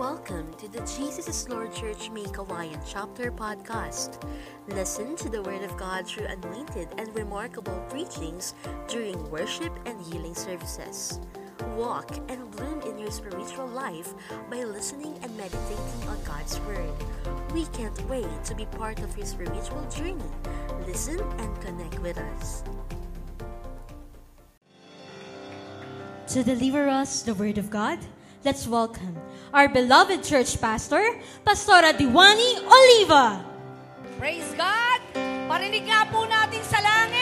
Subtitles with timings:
[0.00, 4.16] Welcome to the Jesus is Lord Church May Kawayan Chapter Podcast.
[4.66, 8.54] Listen to the Word of God through anointed and remarkable preachings
[8.88, 11.20] during worship and healing services.
[11.76, 14.14] Walk and bloom in your spiritual life
[14.50, 16.96] by listening and meditating on God's Word.
[17.52, 20.32] We can't wait to be part of your spiritual journey.
[20.86, 22.64] Listen and connect with us.
[26.28, 27.98] To deliver us the Word of God,
[28.44, 29.16] let's welcome
[29.52, 31.02] our beloved church pastor,
[31.44, 33.44] Pastora Diwani Oliva.
[34.16, 35.00] Praise God!
[35.44, 37.19] Parinig nga po natin sa langit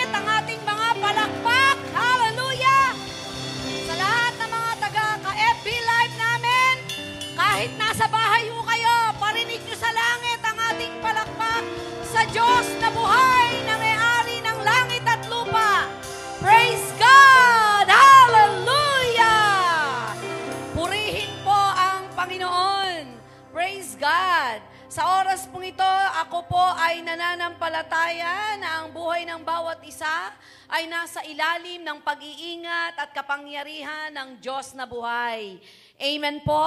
[25.69, 30.33] ito, ako po ay nananampalataya na ang buhay ng bawat isa
[30.65, 35.61] ay nasa ilalim ng pag-iingat at kapangyarihan ng Diyos na buhay.
[36.01, 36.65] Amen po.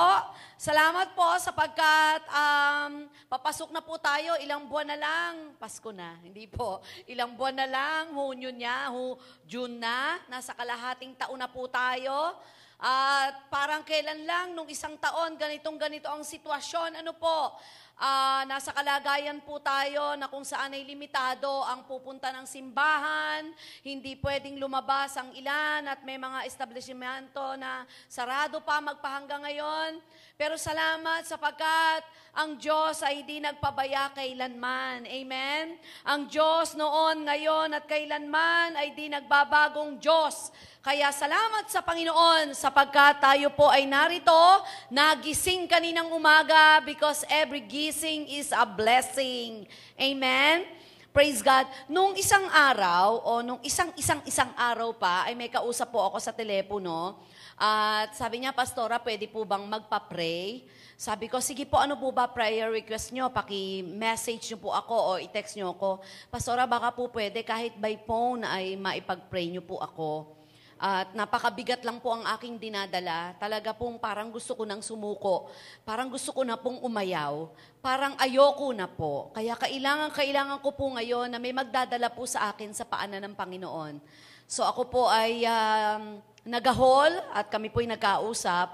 [0.53, 6.45] Salamat po sapagkat um, papasok na po tayo, ilang buwan na lang, Pasko na, hindi
[6.45, 9.17] po, ilang buwan na lang, Hunyo niya, hu,
[9.49, 12.37] June na, nasa kalahating taon na po tayo.
[12.81, 17.53] At parang kailan lang, nung isang taon, ganitong ganito ang sitwasyon, ano po,
[18.01, 23.45] ah, nasa kalagayan po tayo na kung saan ay limitado ang pupunta ng simbahan,
[23.85, 30.01] hindi pwedeng lumabas ang ilan at may mga establishmento na sarado pa magpahanggang ngayon.
[30.41, 32.01] Pero salamat sapagkat
[32.33, 35.05] ang Diyos ay di nagpabaya kailanman.
[35.05, 35.77] Amen?
[36.01, 40.49] Ang Diyos noon, ngayon at kailanman ay di nagbabagong Diyos.
[40.81, 48.25] Kaya salamat sa Panginoon sapagkat tayo po ay narito, nagising kaninang umaga because every gising
[48.25, 49.69] is a blessing.
[49.93, 50.65] Amen?
[51.13, 51.69] Praise God.
[51.85, 57.29] Nung isang araw, o nung isang-isang-isang araw pa, ay may kausap po ako sa telepono.
[57.61, 60.65] At sabi niya, Pastora, pwede po bang magpa-pray?
[60.97, 63.29] Sabi ko, sige po, ano po ba prayer request nyo?
[63.29, 66.01] Paki-message nyo po ako o i-text nyo ako.
[66.33, 70.41] Pastora, baka po pwede kahit by phone ay maipag-pray nyo po ako.
[70.81, 73.37] At napakabigat lang po ang aking dinadala.
[73.37, 75.45] Talaga pong parang gusto ko nang sumuko.
[75.85, 77.45] Parang gusto ko na pong umayaw.
[77.77, 79.29] Parang ayoko na po.
[79.37, 83.37] Kaya kailangan, kailangan ko po ngayon na may magdadala po sa akin sa paanan ng
[83.37, 84.01] Panginoon.
[84.49, 88.69] So ako po ay um, nagahol at kami po ay nagkausap.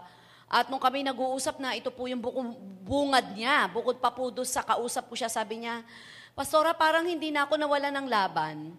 [0.48, 2.24] At nung kami nag-uusap na, ito po yung
[2.88, 3.68] bungad niya.
[3.68, 5.84] Bukod pa po doon sa kausap ko siya, sabi niya,
[6.32, 8.72] Pastora, parang hindi na ako nawala ng laban.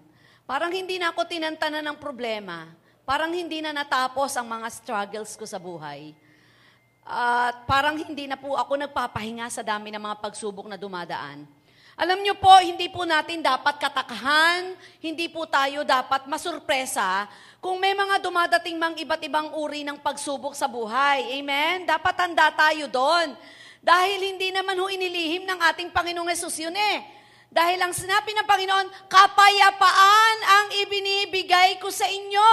[0.48, 2.72] Parang hindi na ako tinantanan ng problema.
[3.04, 6.16] Parang hindi na natapos ang mga struggles ko sa buhay.
[7.04, 11.44] At parang hindi na po ako nagpapahinga sa dami ng mga pagsubok na dumadaan.
[11.98, 14.70] Alam niyo po, hindi po natin dapat katakahan,
[15.03, 17.26] hindi po tayo dapat masurpresa
[17.59, 21.26] kung may mga dumadating mang iba't ibang uri ng pagsubok sa buhay.
[21.42, 21.91] Amen?
[21.91, 23.34] Dapat handa tayo doon.
[23.82, 27.03] Dahil hindi naman ho inilihim ng ating Panginoong Yesus yun eh.
[27.50, 32.50] Dahil ang sinabi ng Panginoon, kapayapaan ang ibinibigay ko sa inyo.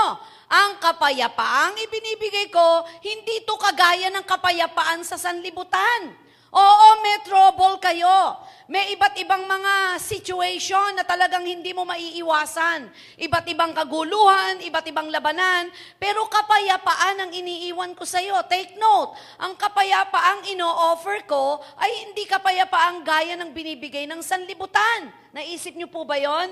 [0.50, 6.25] Ang kapayapaang ibinibigay ko, hindi to kagaya ng kapayapaan sa sanlibutan.
[6.56, 8.40] Oo, may trouble kayo.
[8.66, 12.88] May iba't ibang mga situation na talagang hindi mo maiiwasan.
[13.20, 15.68] Iba't ibang kaguluhan, iba't ibang labanan.
[16.00, 18.40] Pero kapayapaan ang iniiwan ko sa iyo.
[18.48, 25.12] Take note, ang kapayapaang ino-offer ko ay hindi kapayapaang gaya ng binibigay ng sanlibutan.
[25.36, 26.50] Naisip niyo po ba yon?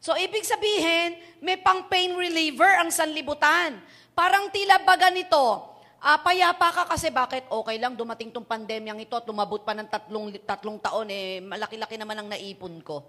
[0.00, 3.76] So, ibig sabihin, may pang pain reliever ang sanlibutan.
[4.16, 5.69] Parang tila baga nito,
[6.00, 9.84] Ah, payapa ka kasi bakit okay lang dumating tong pandemyang ito at lumabot pa ng
[9.84, 13.04] tatlong, tatlong taon, eh, malaki-laki naman ang naipon ko.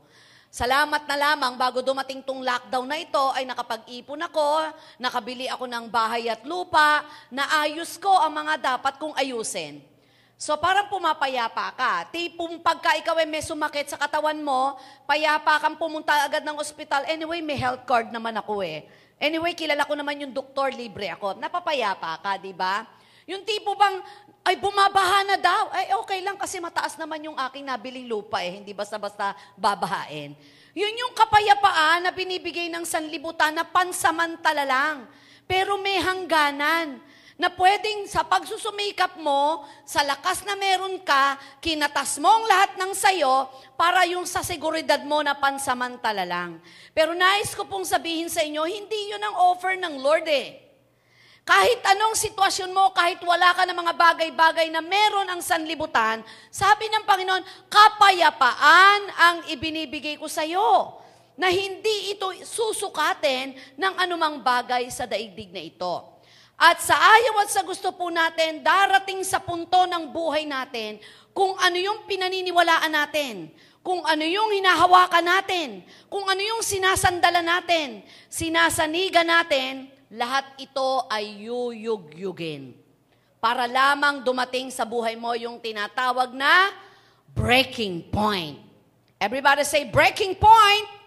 [0.51, 5.87] Salamat na lamang bago dumating tong lockdown na ito ay nakapag-ipon ako, nakabili ako ng
[5.87, 9.79] bahay at lupa, naayos ko ang mga dapat kong ayusin.
[10.35, 12.11] So parang pumapayapa ka.
[12.11, 14.75] Tipong pagka ikaw ay may sumakit sa katawan mo,
[15.07, 17.07] payapa kang pumunta agad ng ospital.
[17.07, 18.83] Anyway, may health card naman ako eh.
[19.21, 21.37] Anyway, kilala ko naman yung doktor, libre ako.
[21.37, 22.89] Napapayapa ka, di ba?
[23.29, 24.01] Yung tipo bang,
[24.41, 25.69] ay bumabaha na daw.
[25.69, 28.57] Ay okay lang kasi mataas naman yung aking nabiling lupa eh.
[28.57, 30.33] Hindi basta-basta babahain.
[30.73, 35.05] Yun yung kapayapaan na binibigay ng sanlibutan na pansamantala lang.
[35.45, 36.97] Pero may hangganan
[37.41, 42.93] na pwedeng sa pagsusumikap mo, sa lakas na meron ka, kinatas mo ang lahat ng
[42.93, 46.61] sayo para yung sa seguridad mo na pansamantala lang.
[46.93, 50.69] Pero nais ko pong sabihin sa inyo, hindi yun ang offer ng Lord eh.
[51.41, 56.21] Kahit anong sitwasyon mo, kahit wala ka ng mga bagay-bagay na meron ang sanlibutan,
[56.53, 61.01] sabi ng Panginoon, kapayapaan ang ibinibigay ko sa iyo
[61.33, 66.10] na hindi ito susukatin ng anumang bagay sa daigdig na ito.
[66.61, 71.01] At sa ayaw at sa gusto po natin, darating sa punto ng buhay natin,
[71.33, 73.49] kung ano yung pinaniniwalaan natin,
[73.81, 81.49] kung ano yung hinahawakan natin, kung ano yung sinasandalan natin, sinasaniga natin, lahat ito ay
[81.49, 82.77] yuyugyugin.
[83.41, 86.69] Para lamang dumating sa buhay mo yung tinatawag na
[87.33, 88.61] breaking point.
[89.17, 91.00] Everybody say breaking point.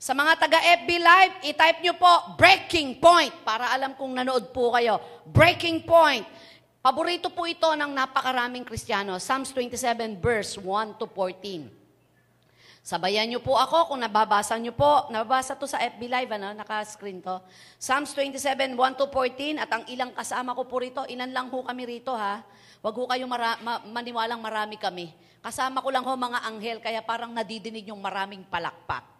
[0.00, 4.96] Sa mga taga-FB Live, i-type nyo po, breaking point, para alam kung nanood po kayo.
[5.28, 6.24] Breaking point.
[6.80, 9.20] Paborito po ito ng napakaraming Kristiyano.
[9.20, 11.68] Psalms 27 verse 1 to 14.
[12.80, 15.04] Sabayan niyo po ako kung nababasa niyo po.
[15.12, 16.56] Nababasa to sa FB Live, ano?
[16.56, 17.36] Naka-screen to.
[17.76, 19.60] Psalms 27, 1 to 14.
[19.60, 22.40] At ang ilang kasama ko po rito, ilan lang ho kami rito, ha?
[22.80, 25.12] Huwag ho kayong mara- ma- maniwalang marami kami.
[25.44, 29.19] Kasama ko lang ho mga anghel, kaya parang nadidinig yung maraming palakpak.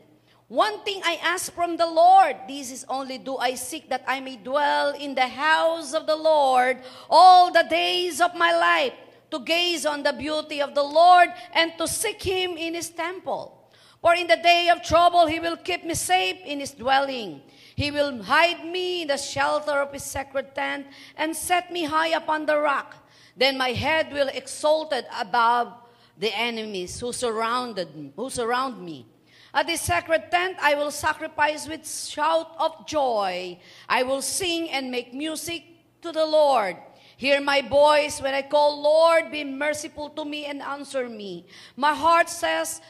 [0.51, 4.19] One thing I ask from the Lord, this is only do I seek that I
[4.19, 8.91] may dwell in the house of the Lord all the days of my life,
[9.31, 13.71] to gaze on the beauty of the Lord and to seek him in his temple.
[14.01, 17.43] For in the day of trouble, he will keep me safe in his dwelling.
[17.77, 22.09] He will hide me in the shelter of his sacred tent and set me high
[22.09, 22.97] upon the rock.
[23.37, 25.71] Then my head will exalted above
[26.17, 27.87] the enemies who surrounded
[28.17, 29.07] who surround me.
[29.53, 33.59] At this sacred tent, I will sacrifice with shout of joy.
[33.89, 35.63] I will sing and make music
[36.01, 36.77] to the Lord.
[37.17, 41.45] Hear my voice when I call, Lord, be merciful to me and answer me.
[41.75, 42.81] My heart says,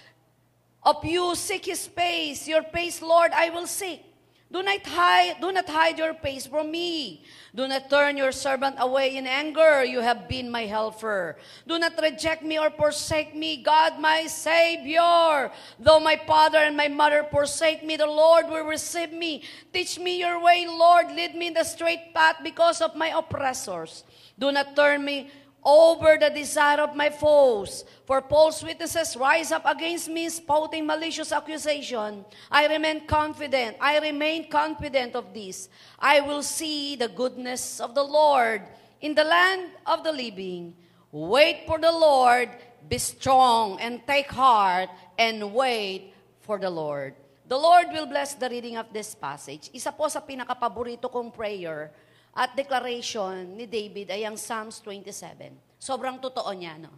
[0.83, 2.47] of you seek his face.
[2.47, 4.03] Your face, Lord, I will seek.
[4.51, 7.23] Do not hide, do not hide your face from me.
[7.55, 9.83] Do not turn your servant away in anger.
[9.83, 11.37] You have been my helper.
[11.65, 15.51] Do not reject me or forsake me, God my Savior.
[15.79, 19.43] Though my father and my mother forsake me, the Lord will receive me.
[19.71, 21.07] Teach me your way, Lord.
[21.11, 24.03] Lead me in the straight path because of my oppressors.
[24.37, 25.31] Do not turn me
[25.63, 27.85] over the desire of my foes.
[28.05, 32.25] For false witnesses rise up against me, spouting malicious accusation.
[32.49, 33.77] I remain confident.
[33.79, 35.69] I remain confident of this.
[35.99, 38.61] I will see the goodness of the Lord
[39.01, 40.75] in the land of the living.
[41.11, 42.49] Wait for the Lord.
[42.87, 47.13] Be strong and take heart and wait for the Lord.
[47.45, 49.69] The Lord will bless the reading of this passage.
[49.75, 51.91] Isa po sa pinakapaborito kong prayer
[52.31, 55.51] at declaration ni David ay ang Psalms 27.
[55.75, 56.91] Sobrang totoo niya, no?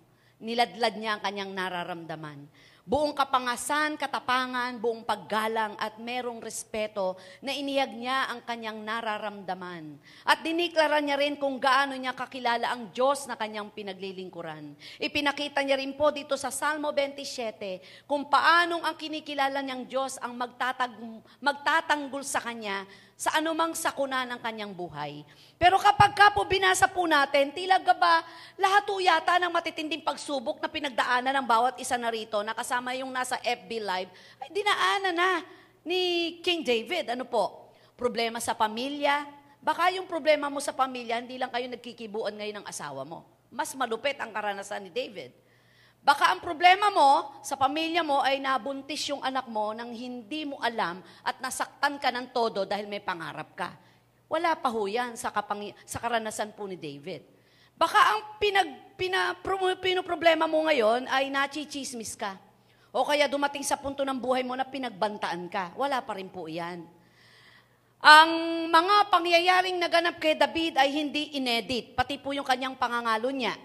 [0.43, 2.39] Niladlad niya ang kanyang nararamdaman.
[2.83, 9.95] Buong kapangasan, katapangan, buong paggalang at merong respeto na inihag niya ang kanyang nararamdaman.
[10.27, 14.75] At diniklara niya rin kung gaano niya kakilala ang Diyos na kanyang pinaglilingkuran.
[14.99, 20.35] Ipinakita niya rin po dito sa Salmo 27 kung paanong ang kinikilala niyang Diyos ang
[20.35, 20.91] magtatag,
[21.39, 22.83] magtatanggol sa kanya
[23.23, 25.23] sa anumang sakuna ng kanyang buhay.
[25.55, 28.19] Pero kapag ka po binasa po natin, tila ba
[28.59, 32.91] lahat po yata ng matitinding pagsubok na pinagdaanan ng bawat isa na rito, na kasama
[32.99, 34.11] yung nasa FB Live,
[34.43, 35.29] ay dinaanan na
[35.87, 37.15] ni King David.
[37.15, 37.71] Ano po?
[37.95, 39.23] Problema sa pamilya.
[39.63, 43.23] Baka yung problema mo sa pamilya, hindi lang kayo nagkikibuan ngayon ng asawa mo.
[43.47, 45.31] Mas malupit ang karanasan ni David.
[46.03, 50.59] Baka ang problema mo sa pamilya mo ay nabuntis yung anak mo nang hindi mo
[50.59, 53.71] alam at nasaktan ka ng todo dahil may pangarap ka.
[54.27, 57.23] Wala pa ho yan sa, kapang, sa karanasan po ni David.
[57.79, 59.31] Baka ang pinag, pina,
[59.79, 62.35] pinoproblema mo ngayon ay nachichismis ka.
[62.91, 65.71] O kaya dumating sa punto ng buhay mo na pinagbantaan ka.
[65.79, 66.83] Wala pa rin po yan.
[68.03, 68.31] Ang
[68.67, 73.55] mga pangyayaring naganap kay David ay hindi inedit, pati po yung kanyang pangangalo niya.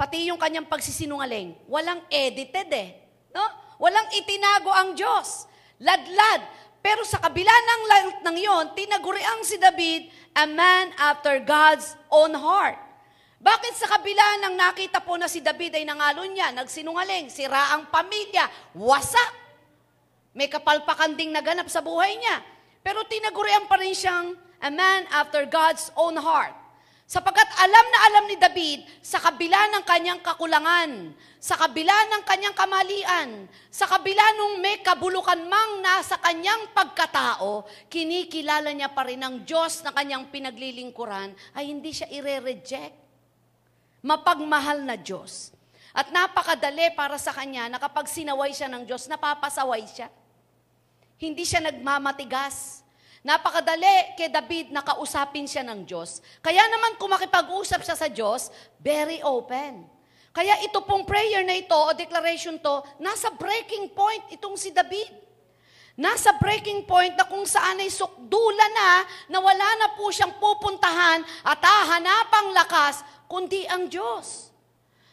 [0.00, 1.68] Pati yung kanyang pagsisinungaling.
[1.68, 2.88] Walang edited eh.
[3.36, 3.44] No?
[3.76, 5.44] Walang itinago ang Diyos.
[5.76, 6.40] Ladlad.
[6.80, 12.32] Pero sa kabila ng lahat ng yon, tinaguriang si David, a man after God's own
[12.32, 12.80] heart.
[13.44, 17.92] Bakit sa kabila ng nakita po na si David ay nangalo niya, nagsinungaling, sira ang
[17.92, 19.32] pamilya, wasak.
[20.32, 22.40] May kapalpakan ding naganap sa buhay niya.
[22.80, 24.32] Pero tinagurian pa rin siyang
[24.64, 26.59] a man after God's own heart.
[27.10, 31.10] Sapagkat alam na alam ni David sa kabila ng kanyang kakulangan,
[31.42, 38.70] sa kabila ng kanyang kamalian, sa kabila nung may kabulukan mang nasa kanyang pagkatao, kinikilala
[38.70, 42.94] niya pa rin ang Diyos na kanyang pinaglilingkuran ay hindi siya ire-reject.
[44.06, 45.50] Mapagmahal na Diyos.
[45.90, 50.06] At napakadali para sa kanya na kapag sinaway siya ng Diyos, napapasaway siya.
[51.18, 52.86] Hindi siya nagmamatigas.
[53.20, 56.24] Napakadali kay David na kausapin siya ng Diyos.
[56.40, 58.48] Kaya naman kung makipag-usap siya sa Diyos,
[58.80, 59.84] very open.
[60.32, 65.12] Kaya ito pong prayer na ito o declaration to, nasa breaking point itong si David.
[66.00, 71.20] Nasa breaking point na kung saan ay sukdula na, na wala na po siyang pupuntahan
[71.44, 74.48] at hahanapang lakas, kundi ang Diyos.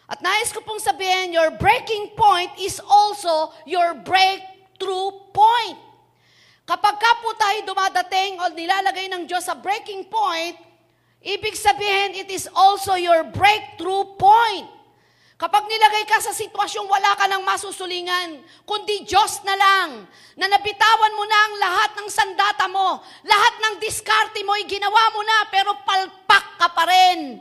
[0.08, 5.87] At nais ko pong sabihin, your breaking point is also your breakthrough point.
[6.68, 10.60] Kapag ka po tayo dumadating o nilalagay ng Diyos sa breaking point,
[11.24, 14.68] ibig sabihin, it is also your breakthrough point.
[15.40, 21.14] Kapag nilagay ka sa sitwasyong wala ka ng masusulingan, kundi Diyos na lang, na nabitawan
[21.16, 25.72] mo na ang lahat ng sandata mo, lahat ng diskarte mo, ginawa mo na, pero
[25.88, 27.40] palpak ka pa rin.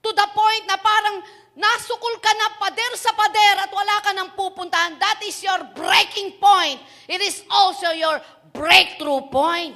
[0.00, 1.20] To the point na parang
[1.58, 4.94] nasukol ka na pader sa pader at wala ka nang pupuntahan.
[5.02, 6.78] That is your breaking point.
[7.10, 8.22] It is also your
[8.54, 9.74] breakthrough point.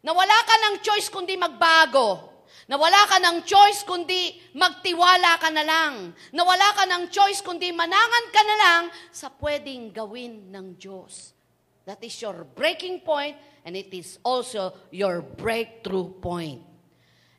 [0.00, 2.32] Na wala ka ng choice kundi magbago.
[2.64, 6.16] Na wala ka ng choice kundi magtiwala ka na lang.
[6.32, 8.82] Na wala ka ng choice kundi manangan ka na lang
[9.12, 11.36] sa pwedeng gawin ng Diyos.
[11.84, 13.36] That is your breaking point
[13.68, 16.69] and it is also your breakthrough point.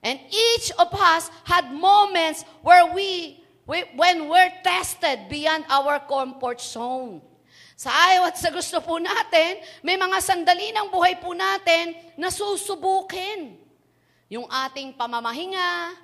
[0.02, 3.38] And each of us had moments where we,
[3.70, 7.22] we when we're tested beyond our comfort zone.
[7.78, 12.30] Sa ayaw at sa gusto po natin, may mga sandali ng buhay po natin na
[12.30, 13.58] susubukin.
[14.30, 15.98] Yung ating pamamahinga,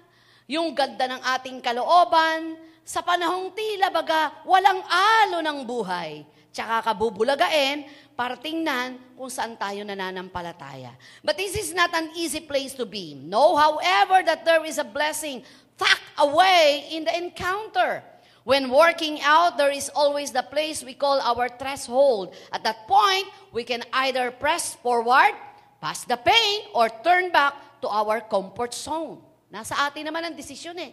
[0.49, 6.23] yung ganda ng ating kalooban, sa panahong tila baga walang alo ng buhay.
[6.57, 7.85] Tsaka kabubulagain
[8.17, 10.89] para tingnan kung saan tayo nananampalataya.
[11.21, 13.13] But this is not an easy place to be.
[13.13, 15.45] Know, however, that there is a blessing
[15.77, 18.01] tucked away in the encounter.
[18.41, 22.33] When working out, there is always the place we call our threshold.
[22.49, 25.37] At that point, we can either press forward,
[25.77, 27.53] pass the pain, or turn back
[27.85, 29.21] to our comfort zone.
[29.53, 30.89] Nasa atin naman ang desisyon eh.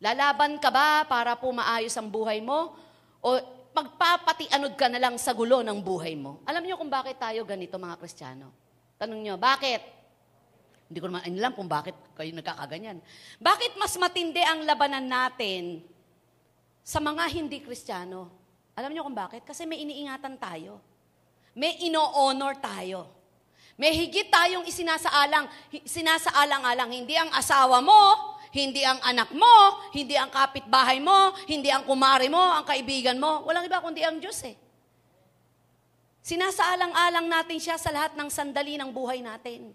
[0.00, 2.72] Lalaban ka ba para po maayos ang buhay mo?
[3.20, 3.36] O
[3.74, 6.40] magpapatianod ka na lang sa gulo ng buhay mo?
[6.46, 8.54] Alam niyo kung bakit tayo ganito mga Kristiyano?
[8.94, 9.82] Tanong niyo, bakit?
[10.86, 13.02] Hindi ko naman alam kung bakit kayo nagkakaganyan.
[13.42, 15.82] Bakit mas matindi ang labanan natin
[16.86, 18.30] sa mga hindi Kristiyano.
[18.78, 19.42] Alam niyo kung bakit?
[19.42, 20.78] Kasi may iniingatan tayo.
[21.58, 23.10] May ino-honor tayo.
[23.74, 25.50] May higit tayong isinasaalang,
[25.82, 26.94] sinasaalang-alang.
[26.94, 32.30] Hindi ang asawa mo, hindi ang anak mo, hindi ang kapitbahay mo, hindi ang kumari
[32.30, 33.42] mo, ang kaibigan mo.
[33.42, 34.54] Walang iba kundi ang Diyos eh.
[36.24, 39.74] Sinasaalang-alang natin siya sa lahat ng sandali ng buhay natin.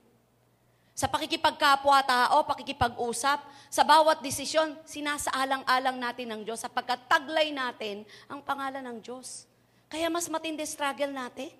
[0.96, 8.82] Sa pakikipagkapwa-tao, pakikipag-usap, sa bawat desisyon, sinasaalang-alang natin ng Diyos sapagkat taglay natin ang pangalan
[8.82, 9.46] ng Diyos.
[9.92, 11.52] Kaya mas matindi struggle natin.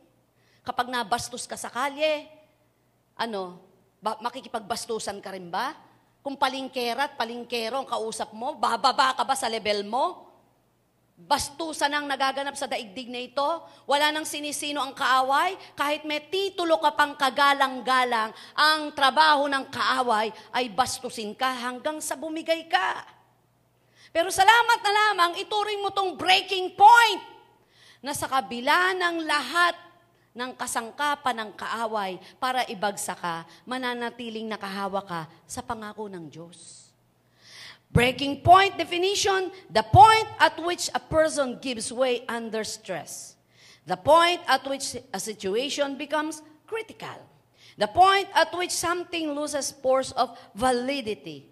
[0.64, 2.28] Kapag nabastos ka sa kalye,
[3.16, 3.60] ano,
[4.00, 5.76] ba, makikipagbastusan ka rin ba?
[6.30, 10.30] Kung palingkera at palingkero ang kausap mo, bababa ka ba sa level mo?
[11.18, 13.50] Bastusan ang nagaganap sa daigdig na ito.
[13.90, 15.58] Wala nang sinisino ang kaaway.
[15.74, 22.14] Kahit may titulo ka pang kagalang-galang, ang trabaho ng kaaway ay bastusin ka hanggang sa
[22.14, 23.10] bumigay ka.
[24.14, 27.26] Pero salamat na lamang, ituring mo tong breaking point
[28.06, 29.89] na sa kabila ng lahat
[30.34, 36.90] ng kasangkapan ng kaaway para ibagsak ka, mananatiling nakahawa ka sa pangako ng Diyos.
[37.90, 43.34] Breaking point definition, the point at which a person gives way under stress.
[43.90, 47.18] The point at which a situation becomes critical.
[47.82, 51.50] The point at which something loses force of validity.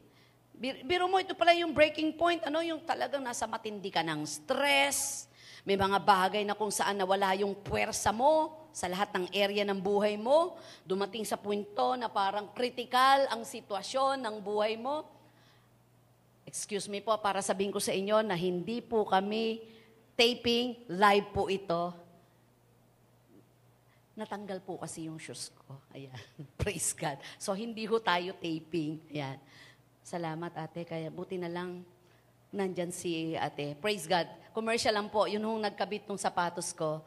[0.57, 5.25] Biro mo, ito pala yung breaking point, ano yung talagang nasa matindi ka ng stress,
[5.65, 9.81] may mga bagay na kung saan nawala yung puwersa mo sa lahat ng area ng
[9.81, 10.53] buhay mo,
[10.85, 15.17] dumating sa punto na parang critical ang sitwasyon ng buhay mo,
[16.47, 19.59] Excuse me po, para sabihin ko sa inyo na hindi po kami
[20.15, 21.91] taping, live po ito.
[24.15, 25.75] Natanggal po kasi yung shoes ko.
[25.91, 26.15] Ayan.
[26.63, 27.19] Praise God.
[27.35, 28.95] So, hindi ho tayo taping.
[29.11, 29.35] Ayan.
[29.99, 30.87] Salamat, ate.
[30.87, 31.83] Kaya buti na lang
[32.47, 33.75] nandyan si ate.
[33.83, 34.31] Praise God.
[34.55, 35.27] Commercial lang po.
[35.27, 37.03] Yun hong nagkabit ng sapatos ko.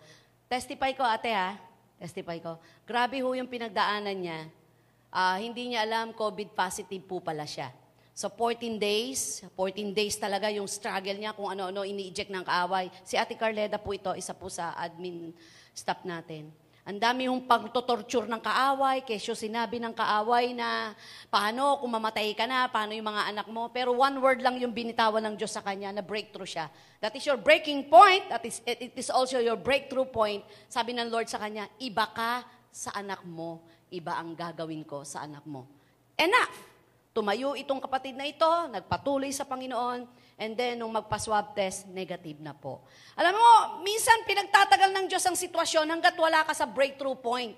[0.50, 1.54] Testify ko, ate ha.
[1.95, 2.59] Testify ko.
[2.83, 4.50] Grabe ho yung pinagdaanan niya.
[5.07, 7.71] Ah, hindi niya alam COVID positive po pala siya.
[8.19, 12.90] So 14 days, 14 days talaga yung struggle niya kung ano-ano ini-eject ng kaaway.
[13.07, 15.30] Si Ate Carleda po ito, isa po sa admin
[15.71, 16.50] staff natin.
[16.88, 20.96] Ang dami yung pagtotorture ng kaaway, kesyo sinabi ng kaaway na
[21.28, 23.68] paano kung mamatay ka na, paano yung mga anak mo.
[23.68, 26.72] Pero one word lang yung binitawan ng Diyos sa kanya na breakthrough siya.
[27.04, 30.40] That is your breaking point, that is, it is also your breakthrough point.
[30.72, 33.60] Sabi ng Lord sa kanya, iba ka sa anak mo,
[33.92, 35.68] iba ang gagawin ko sa anak mo.
[36.16, 36.72] Enough!
[37.10, 40.06] Tumayo itong kapatid na ito, nagpatuloy sa Panginoon,
[40.40, 42.80] and then nung magpa-swab test, negative na po.
[43.12, 43.50] Alam mo,
[43.85, 47.52] minsan pinagtatagal ng Diyos ang sitwasyon hanggat wala ka sa breakthrough point.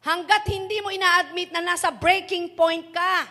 [0.00, 3.28] Hanggat hindi mo ina-admit na nasa breaking point ka.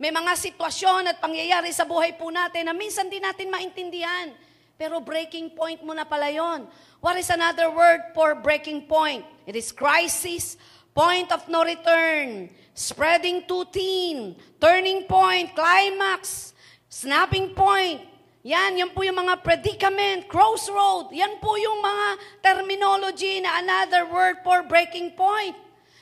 [0.00, 4.32] May mga sitwasyon at pangyayari sa buhay po natin na minsan di natin maintindihan.
[4.80, 6.64] Pero breaking point mo na pala yon.
[7.04, 9.24] What is another word for breaking point?
[9.44, 10.56] It is crisis,
[10.96, 16.55] point of no return, spreading too thin, turning point, climax,
[16.96, 18.00] snapping point.
[18.46, 21.12] Yan, yan po yung mga predicament, crossroad.
[21.12, 22.06] Yan po yung mga
[22.40, 25.52] terminology na another word for breaking point.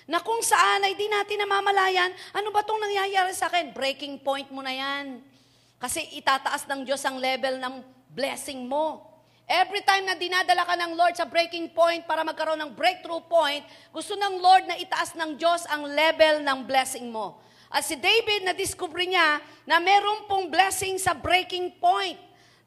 [0.04, 3.72] Na kung saan ay di natin namamalayan, ano ba itong nangyayari sa akin?
[3.72, 5.24] Breaking point mo na yan.
[5.80, 7.74] Kasi itataas ng Diyos ang level ng
[8.12, 9.02] blessing mo.
[9.48, 13.64] Every time na dinadala ka ng Lord sa breaking point para magkaroon ng breakthrough point,
[13.90, 17.40] gusto ng Lord na itaas ng Diyos ang level ng blessing mo.
[17.74, 22.14] At si David, na-discover niya na meron pong blessing sa breaking point.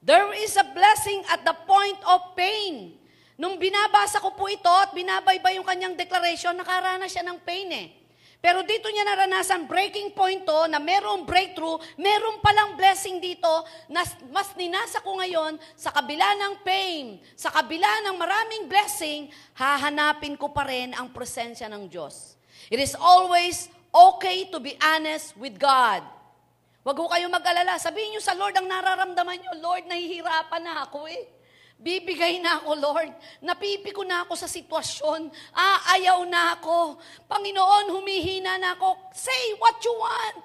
[0.04, 3.00] There is a blessing at the point of pain.
[3.40, 7.88] Nung binabasa ko po ito at binabaybay yung kanyang declaration, nakaranas siya ng pain eh.
[8.38, 13.50] Pero dito niya naranasan breaking point to na merong breakthrough, meron palang blessing dito
[13.90, 20.38] na mas ninasa ko ngayon sa kabila ng pain, sa kabila ng maraming blessing, hahanapin
[20.38, 22.38] ko pa rin ang presensya ng Diyos.
[22.70, 26.03] It is always okay to be honest with God.
[26.88, 27.75] Huwag ho kayong mag-alala.
[27.75, 31.27] Sabihin niyo sa Lord ang nararamdaman niyo, Lord, nahihirapan na ako eh.
[31.77, 33.12] Bibigay na ako, Lord.
[33.44, 35.29] Napipiko na ako sa sitwasyon.
[35.53, 36.98] Aayaw na ako.
[37.27, 38.97] Panginoon, humihina na ako.
[39.13, 40.38] Say what you want.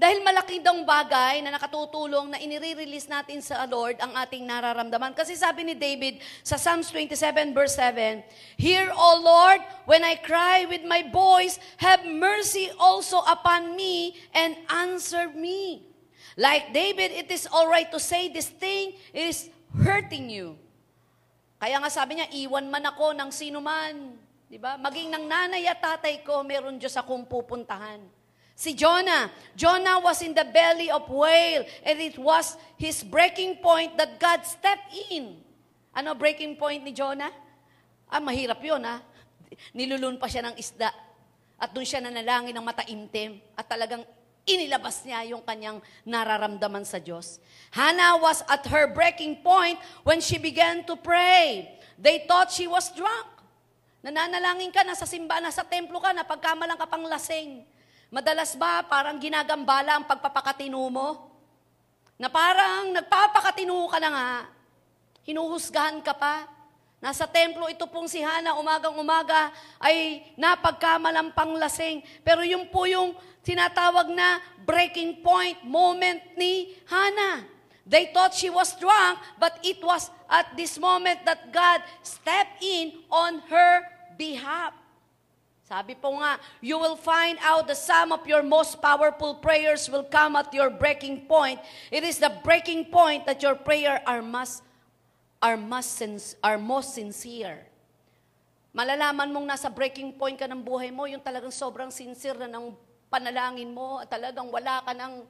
[0.00, 5.12] Dahil malaki daw bagay na nakatutulong na inire-release natin sa Lord ang ating nararamdaman.
[5.12, 8.24] Kasi sabi ni David sa Psalms 27 verse 7,
[8.56, 14.56] Hear, O Lord, when I cry with my voice, have mercy also upon me and
[14.72, 15.84] answer me.
[16.32, 19.52] Like David, it is all right to say this thing is
[19.84, 20.56] hurting you.
[21.60, 24.16] Kaya nga sabi niya, iwan man ako ng sino man.
[24.48, 24.80] Di ba?
[24.80, 28.19] Maging ng nanay at tatay ko, meron Diyos akong pupuntahan.
[28.60, 33.96] Si Jonah, Jonah was in the belly of whale and it was his breaking point
[33.96, 35.40] that God stepped in.
[35.96, 37.32] Ano breaking point ni Jonah?
[38.04, 39.00] Ah, mahirap yun ah.
[39.72, 40.92] Nilulun pa siya ng isda.
[41.56, 43.40] At doon siya nanalangin ng mataimtim.
[43.56, 44.04] At talagang
[44.44, 47.40] inilabas niya yung kanyang nararamdaman sa Diyos.
[47.72, 51.80] Hannah was at her breaking point when she began to pray.
[51.96, 53.40] They thought she was drunk.
[54.04, 57.64] Nananalangin ka, nasa simbahan, nasa templo ka, napagkamalang ka pang lasing.
[58.10, 61.30] Madalas ba parang ginagambala ang pagpapakatino mo?
[62.18, 64.28] Na parang nagpapakatino ka na nga,
[65.22, 66.42] hinuhusgahan ka pa.
[66.98, 72.02] Nasa templo ito pong si Hana, umagang-umaga ay napagkamalampang lasing.
[72.26, 73.14] Pero yung po yung
[73.46, 77.46] tinatawag na breaking point moment ni Hana.
[77.86, 83.06] They thought she was drunk, but it was at this moment that God stepped in
[83.06, 83.86] on her
[84.18, 84.79] behalf.
[85.70, 90.02] Sabi po nga, you will find out the sum of your most powerful prayers will
[90.02, 91.62] come at your breaking point.
[91.94, 94.66] It is the breaking point that your prayer are must
[95.38, 96.02] are must
[96.42, 97.70] are most sincere.
[98.74, 102.74] Malalaman mong nasa breaking point ka ng buhay mo, yung talagang sobrang sincere na ng
[103.06, 105.22] panalangin mo, at talagang wala ka nang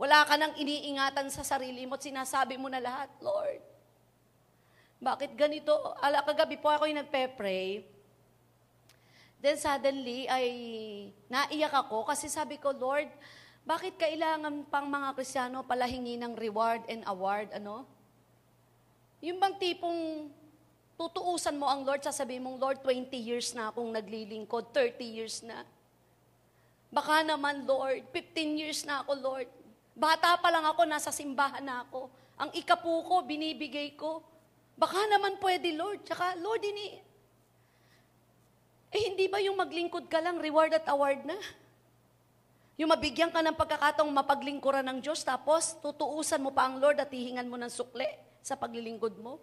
[0.00, 3.60] wala ka nang iniingatan sa sarili mo at sinasabi mo na lahat, Lord.
[5.04, 5.76] Bakit ganito?
[6.00, 7.95] Ala, kagabi po ako yung nagpe-pray.
[9.40, 10.46] Then suddenly, ay
[11.28, 13.08] naiyak ako kasi sabi ko, Lord,
[13.66, 17.82] bakit kailangan pang mga Kristiyano palahingi ng reward and award, ano?
[19.20, 20.30] Yung bang tipong
[20.96, 25.66] tutuusan mo ang Lord, sasabihin mong, Lord, 20 years na akong naglilingkod, 30 years na.
[26.88, 29.48] Baka naman, Lord, 15 years na ako, Lord.
[29.92, 32.08] Bata pa lang ako, nasa simbahan na ako.
[32.40, 34.24] Ang ikapu ko, binibigay ko.
[34.76, 36.04] Baka naman pwede, Lord.
[36.04, 37.00] Tsaka, Lord, ini,
[38.94, 41.38] eh, hindi ba yung maglingkod ka lang, reward at award na?
[42.76, 47.08] Yung mabigyan ka ng pagkakataong mapaglingkuran ng Diyos, tapos tutuusan mo pa ang Lord at
[47.08, 48.06] hihingan mo ng sukle
[48.44, 49.40] sa paglilingkod mo?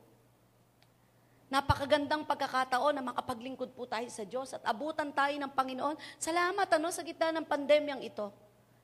[1.50, 5.98] Napakagandang pagkakataon na makapaglingkod po tayo sa Diyos at abutan tayo ng Panginoon.
[6.18, 8.34] Salamat ano sa gitna ng pandemyang ito.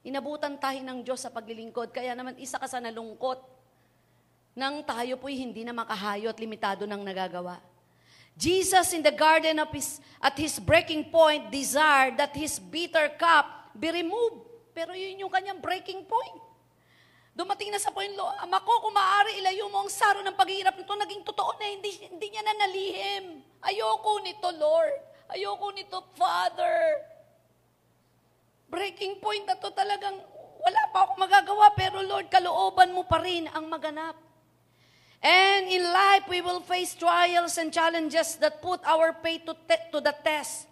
[0.06, 1.90] Inabutan tayo ng Diyos sa paglilingkod.
[1.90, 3.42] Kaya naman isa ka sa nalungkot
[4.54, 7.58] nang tayo po'y hindi na makahayo at limitado ng nagagawa.
[8.40, 13.76] Jesus in the garden of his, at his breaking point desired that his bitter cup
[13.76, 14.48] be removed.
[14.72, 16.40] Pero yun yung kanyang breaking point.
[17.36, 20.72] Dumating na sa point, Lord, Ama ko, kung maaari, ilayo mo ang saro ng paghihirap
[20.80, 23.44] nito, naging totoo na, hindi, hindi niya na nalihim.
[23.60, 24.96] Ayoko nito, Lord.
[25.36, 26.96] Ayoko nito, Father.
[28.72, 30.16] Breaking point na to talagang,
[30.64, 34.29] wala pa ako magagawa, pero Lord, kalooban mo pa rin ang maganap.
[35.20, 39.92] And in life, we will face trials and challenges that put our faith to, te-
[39.92, 40.70] to the test.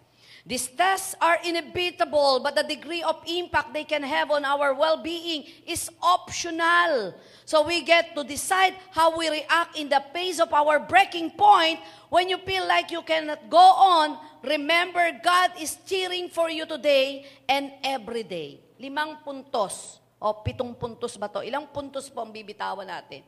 [0.48, 5.44] These tests are inevitable, but the degree of impact they can have on our well-being
[5.68, 7.12] is optional.
[7.44, 11.84] So we get to decide how we react in the face of our breaking point.
[12.08, 17.28] When you feel like you cannot go on, remember God is cheering for you today
[17.44, 18.64] and every day.
[18.80, 21.44] Limang puntos o pitong puntos ba to?
[21.44, 23.20] Ilang puntos po ang bibitawan natin?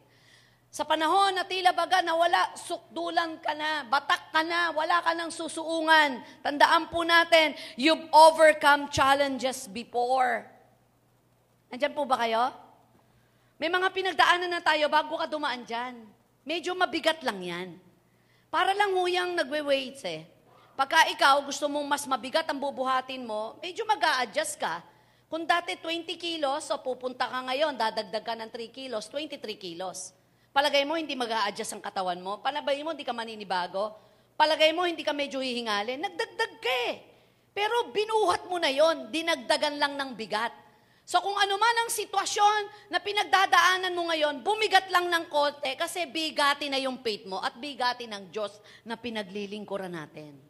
[0.70, 5.18] Sa panahon na tila baga na wala, sukdulan ka na, batak ka na, wala ka
[5.18, 6.22] ng susuungan.
[6.46, 10.46] Tandaan po natin, you've overcome challenges before.
[11.74, 12.54] Nandyan po ba kayo?
[13.58, 16.06] May mga pinagdaanan na tayo bago ka dumaan dyan.
[16.46, 17.68] Medyo mabigat lang yan.
[18.46, 20.22] Para lang huyang nagwe-weights eh.
[20.78, 24.86] Pagka ikaw gusto mong mas mabigat ang bubuhatin mo, medyo mag adjust ka.
[25.26, 30.19] Kung dati 20 kilos, so pupunta ka ngayon, dadagdag ka ng 3 kilos, 23 kilos.
[30.50, 32.42] Palagay mo, hindi mag adjust ang katawan mo.
[32.42, 33.94] Palagay mo, hindi ka maninibago.
[34.34, 36.02] Palagay mo, hindi ka medyo hihingalin.
[36.02, 36.94] Nagdagdag ka eh.
[37.54, 40.50] Pero binuhat mo na yon, dinagdagan lang ng bigat.
[41.06, 46.06] So kung ano man ang sitwasyon na pinagdadaanan mo ngayon, bumigat lang ng konti kasi
[46.06, 48.54] bigati na yung faith mo at bigati ng Diyos
[48.86, 50.49] na pinaglilingkuran natin.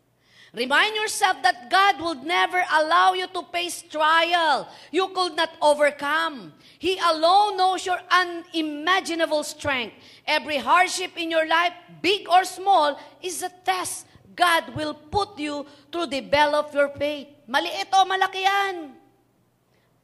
[0.50, 6.52] Remind yourself that God will never allow you to face trial you could not overcome.
[6.78, 9.94] He alone knows your unimaginable strength.
[10.26, 15.66] Every hardship in your life, big or small, is a test God will put you
[15.92, 17.28] to develop your faith.
[17.44, 18.94] Maliit o malaki yan.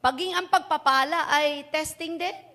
[0.05, 2.46] Paging ang pagpapala ay testing din.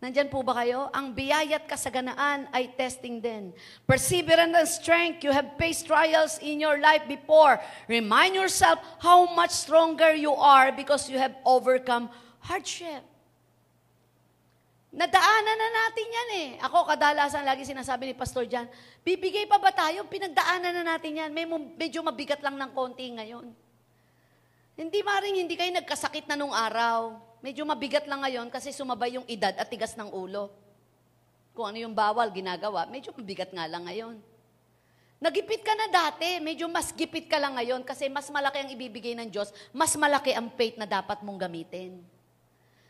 [0.00, 0.88] Nandyan po ba kayo?
[0.96, 3.52] Ang biyayat kasaganaan ay testing din.
[3.84, 7.60] Perseverance and strength, you have faced trials in your life before.
[7.84, 12.08] Remind yourself how much stronger you are because you have overcome
[12.40, 13.04] hardship.
[14.90, 16.48] Nadaanan na natin yan eh.
[16.64, 18.72] Ako kadalasan lagi sinasabi ni Pastor Jan,
[19.04, 20.08] bibigay pa ba tayo?
[20.08, 21.30] Pinagdaanan na natin yan.
[21.30, 21.44] May
[21.76, 23.52] medyo mabigat lang ng konti ngayon.
[24.80, 27.29] Hindi maring hindi kayo nagkasakit na nung araw.
[27.40, 30.52] Medyo mabigat lang ngayon kasi sumabay yung edad at tigas ng ulo.
[31.56, 34.20] Kung ano yung bawal ginagawa, medyo mabigat nga lang ngayon.
[35.20, 39.12] Nagipit ka na dati, medyo mas gipit ka lang ngayon kasi mas malaki ang ibibigay
[39.12, 42.00] ng Diyos, mas malaki ang faith na dapat mong gamitin.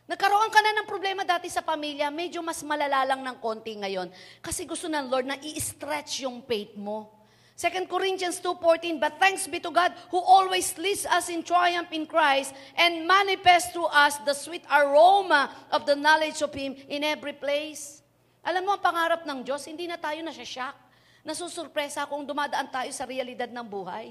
[0.07, 4.11] Nagkaroon ka na ng problema dati sa pamilya, medyo mas malala lang ng konti ngayon
[4.43, 7.20] kasi gusto ng Lord na i-stretch yung faith mo.
[7.61, 12.09] 2 Corinthians 2.14, But thanks be to God who always leads us in triumph in
[12.09, 17.37] Christ and manifests through us the sweet aroma of the knowledge of Him in every
[17.37, 18.01] place.
[18.41, 20.73] Alam mo, ang pangarap ng Diyos, hindi na tayo nasasyak.
[21.21, 24.09] Nasusurpresa kung dumadaan tayo sa realidad ng buhay.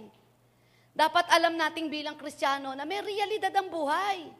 [0.94, 4.30] Dapat alam nating bilang Kristiyano na may realidad ang buhay.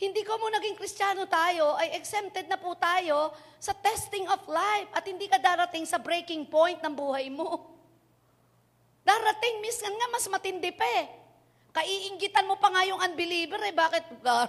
[0.00, 4.88] Hindi ko mo naging Kristiyano tayo, ay exempted na po tayo sa testing of life
[4.96, 7.76] at hindi ka darating sa breaking point ng buhay mo.
[9.08, 11.08] Darating, minsan nga mas matindi pa eh.
[11.72, 13.72] Kaiinggitan mo pa nga yung unbeliever eh.
[13.72, 14.20] Bakit?
[14.20, 14.44] Uh,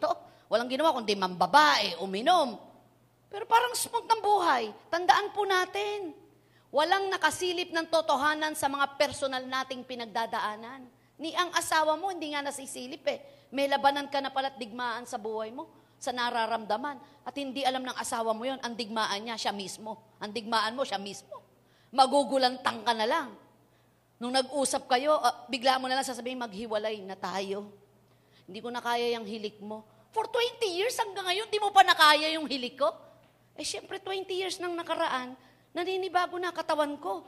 [0.00, 0.12] to.
[0.48, 2.56] Walang ginawa kundi mambabae, uminom.
[3.28, 4.72] Pero parang smooth ng buhay.
[4.88, 6.16] Tandaan po natin,
[6.72, 10.88] walang nakasilip ng totohanan sa mga personal nating pinagdadaanan.
[11.20, 13.20] Ni ang asawa mo, hindi nga nasisilip eh.
[13.52, 15.68] May labanan ka na pala't digmaan sa buhay mo,
[16.00, 16.96] sa nararamdaman.
[17.28, 20.16] At hindi alam ng asawa mo yon ang digmaan niya, siya mismo.
[20.16, 21.36] Ang digmaan mo, siya mismo.
[21.92, 23.28] Magugulantang ka na lang.
[24.20, 27.72] Nung nag-usap kayo, uh, bigla mo na lang sasabihin, maghiwalay na tayo.
[28.44, 29.80] Hindi ko na kaya yung hilik mo.
[30.12, 32.92] For 20 years hanggang ngayon, di mo pa nakaya yung hilik ko?
[33.56, 35.32] Eh, syempre, 20 years nang nakaraan,
[35.72, 37.24] naninibago na katawan ko.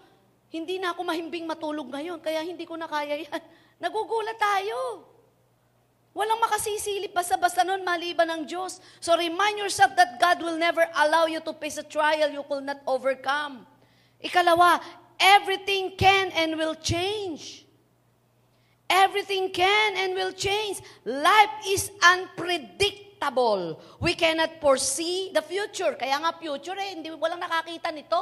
[0.53, 3.41] Hindi na ako mahimbing matulog ngayon, kaya hindi ko na kaya yan.
[3.83, 5.09] Nagugulat tayo.
[6.13, 8.85] Walang makasisilip basta-basta nun maliban ng Diyos.
[9.01, 12.69] So remind yourself that God will never allow you to face a trial you could
[12.69, 13.65] not overcome.
[14.21, 14.77] Ikalawa,
[15.23, 17.63] everything can and will change.
[18.91, 20.83] Everything can and will change.
[21.07, 23.81] Life is unpredictable.
[24.03, 25.97] We cannot foresee the future.
[25.97, 28.21] Kaya nga future eh, hindi walang nakakita nito.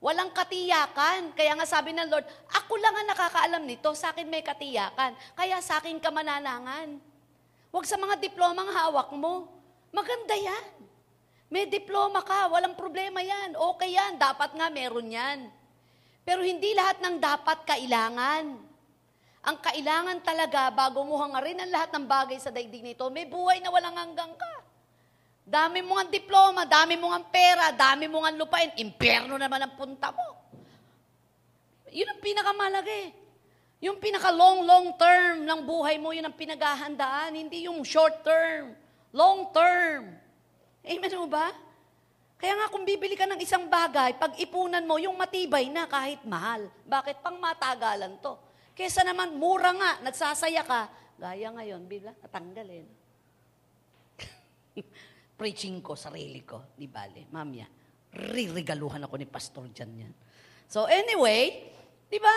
[0.00, 1.36] Walang katiyakan.
[1.36, 2.24] Kaya nga sabi ng Lord,
[2.56, 5.12] ako lang ang nakakaalam nito, sa akin may katiyakan.
[5.36, 6.96] Kaya sa akin ka mananangan.
[7.68, 9.50] Huwag sa mga diplomang hawak mo.
[9.92, 10.72] Maganda yan.
[11.52, 13.54] May diploma ka, walang problema yan.
[13.54, 15.52] Okay yan, dapat nga meron yan.
[16.26, 18.44] Pero hindi lahat ng dapat kailangan.
[19.46, 23.62] Ang kailangan talaga, bago mo hangarin ang lahat ng bagay sa daigdig nito, may buhay
[23.62, 24.54] na walang hanggang ka.
[25.46, 29.78] Dami mo ang diploma, dami mo ang pera, dami mo ang lupain, impyerno naman ang
[29.78, 30.34] punta mo.
[31.94, 33.14] Yun ang pinakamalagi.
[33.86, 38.74] Yung pinaka long, long term ng buhay mo, yun ang pinaghahandaan, hindi yung short term.
[39.14, 40.10] Long term.
[40.82, 41.54] Amen mo ba?
[42.36, 46.20] Kaya nga kung bibili ka ng isang bagay, pag ipunan mo, yung matibay na kahit
[46.28, 46.68] mahal.
[46.84, 47.24] Bakit?
[47.24, 48.36] Pang matagalan to.
[48.76, 50.92] Kesa naman, mura nga, nagsasaya ka.
[51.16, 52.84] Gaya ngayon, bigla, natanggalin.
[55.40, 57.24] Preaching ko, sarili ko, di bale.
[57.32, 57.64] Mamya,
[58.12, 60.12] ririgaluhan ako ni pastor dyan yan.
[60.68, 61.72] So anyway,
[62.12, 62.36] di ba?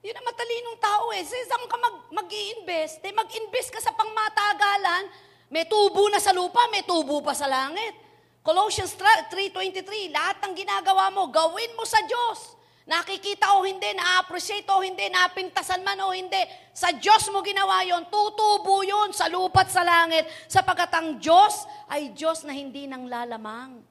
[0.00, 1.20] Yun ang matalinong tao eh.
[1.28, 5.12] Sa isang ka mag, mag-i-invest, eh, mag-invest ka sa pangmatagalan,
[5.52, 8.09] may tubo na sa lupa, may tubo pa sa langit.
[8.40, 12.56] Colossians 3.23, lahat ng ginagawa mo, gawin mo sa Diyos.
[12.88, 16.40] Nakikita o hindi, na-appreciate o hindi, napintasan man o hindi,
[16.72, 22.16] sa Diyos mo ginawa yon, tutubo yun sa lupat sa langit, sapagkat ang Diyos ay
[22.16, 23.84] Diyos na hindi nang lalamang.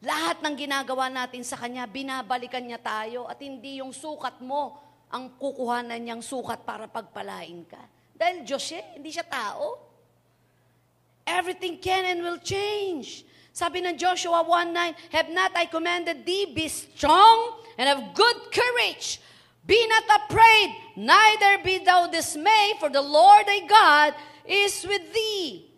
[0.00, 4.80] Lahat ng ginagawa natin sa Kanya, binabalikan niya tayo at hindi yung sukat mo
[5.12, 7.84] ang kukuhanan niyang sukat para pagpalain ka.
[8.16, 9.76] Dahil Diyos siya, hindi siya tao.
[11.28, 13.28] Everything can and will change.
[13.60, 19.20] Sabi ng Joshua 1.9, Have not I commanded thee, be strong and of good courage.
[19.68, 24.16] Be not afraid, neither be thou dismayed, for the Lord thy God
[24.48, 25.68] is with thee.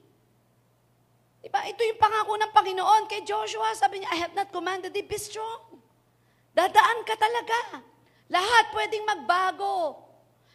[1.42, 1.58] Diba?
[1.66, 3.74] Ito yung pangako ng Panginoon kay Joshua.
[3.74, 5.82] Sabi niya, I have not commanded thee, be strong.
[6.54, 7.82] Dadaan ka talaga.
[8.30, 9.98] Lahat pwedeng magbago.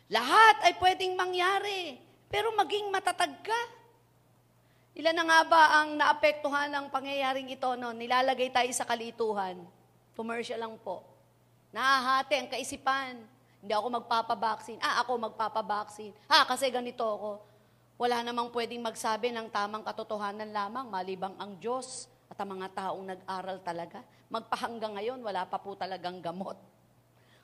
[0.08, 2.00] Lahat ay pwedeng mangyari.
[2.32, 3.62] Pero maging matatag ka.
[4.98, 7.94] Ilan na nga ba ang naapektuhan ng pangyayaring ito no?
[7.94, 9.62] Nilalagay tayo sa kalituhan.
[10.18, 11.06] Commercial lang po.
[11.70, 13.22] Nahahati ang kaisipan.
[13.62, 14.82] Hindi ako magpapabaksin.
[14.82, 16.18] Ah, ako magpapabaksin.
[16.26, 17.46] Ah, kasi ganito ako.
[18.02, 23.06] Wala namang pwedeng magsabi ng tamang katotohanan lamang, malibang ang Diyos at ang mga taong
[23.06, 24.02] nag-aral talaga.
[24.34, 26.58] Magpahanggang ngayon, wala pa po talagang gamot.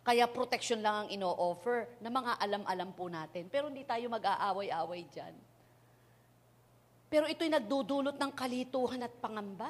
[0.02, 3.46] Kaya protection lang ang ino-offer na mga alam-alam po natin.
[3.46, 5.53] Pero hindi tayo mag-aaway-away dyan.
[7.14, 9.70] Pero ito'y nagdudulot ng kalituhan at pangamba.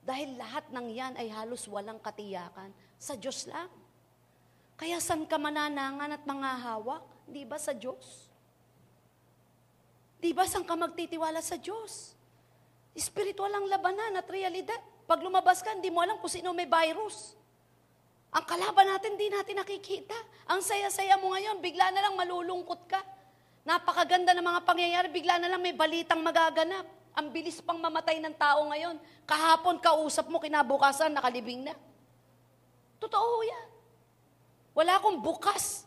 [0.00, 2.72] Dahil lahat ng yan ay halos walang katiyakan.
[2.96, 3.68] Sa Diyos lang.
[4.80, 7.04] Kaya san ka mananangan at mga hawak?
[7.28, 8.32] Di ba sa Diyos?
[10.16, 12.16] Di ba san ka magtitiwala sa Diyos?
[12.96, 14.80] Spiritual ang labanan at realidad.
[15.04, 17.36] Pag lumabas ka, hindi mo alam kung sino may virus.
[18.32, 20.16] Ang kalaban natin, di natin nakikita.
[20.48, 23.04] Ang saya-saya mo ngayon, bigla na lang malulungkot ka.
[23.66, 26.86] Napakaganda ng mga pangyayari, bigla na lang may balitang magaganap.
[27.18, 28.94] Ang bilis pang mamatay ng tao ngayon.
[29.26, 31.74] Kahapon, kausap mo, kinabukasan, nakalibing na.
[33.02, 33.68] Totoo yan.
[34.70, 35.82] Wala akong bukas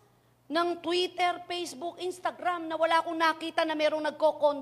[0.51, 4.59] ng Twitter, Facebook, Instagram na wala akong nakita na merong nagko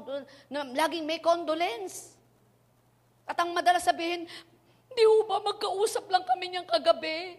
[0.53, 2.13] na laging may condolence.
[3.25, 4.29] At ang madalas sabihin,
[4.93, 7.33] di ho ba magkausap lang kami niyang kagabi?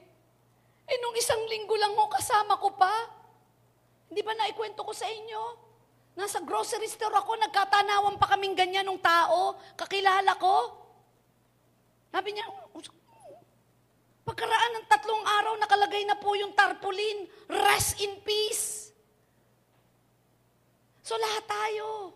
[0.88, 2.90] Eh, nung isang linggo lang mo, kasama ko pa.
[4.10, 5.67] Hindi ba naikwento ko sa inyo?
[6.18, 10.74] Nasa grocery store ako, nagkatanawan pa kaming ganyan ng tao, kakilala ko.
[12.10, 12.42] Sabi niya,
[14.26, 18.90] pagkaraan ng tatlong araw, nakalagay na po yung tarpaulin, rest in peace.
[21.06, 22.10] So lahat tayo.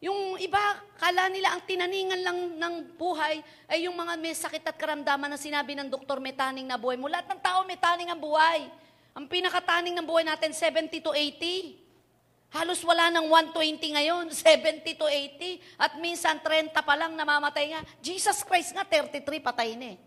[0.00, 4.76] Yung iba, kala nila ang tinaningan lang ng buhay ay yung mga may sakit at
[4.80, 7.12] karamdaman na sinabi ng doktor may taning na buhay mo.
[7.12, 8.72] Ng tao may taning ang buhay.
[9.12, 11.85] Ang pinakataning ng buhay natin, 70 to 80.
[12.54, 15.60] Halos wala ng 120 ngayon, 70 to 80.
[15.80, 17.80] At minsan 30 pa lang namamatay nga.
[17.98, 19.98] Jesus Christ nga, 33 patay na eh.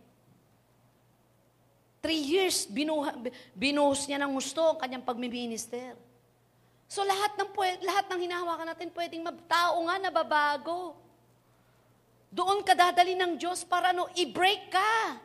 [2.00, 3.12] Three years, binuha,
[3.52, 6.00] binuhos niya ng gusto ang kanyang pagmiminister.
[6.88, 7.52] So lahat ng,
[7.84, 10.96] lahat ng hinahawakan natin pwedeng tao nga nababago.
[12.32, 15.22] Doon ka dadali ng Diyos para no, i-break ka.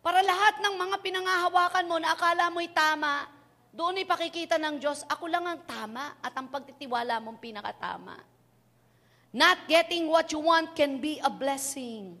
[0.00, 3.28] Para lahat ng mga pinangahawakan mo na akala mo'y tama,
[3.70, 8.18] doon ipakikita ng Diyos, ako lang ang tama at ang pagtitiwala mong pinakatama.
[9.30, 12.18] Not getting what you want can be a blessing.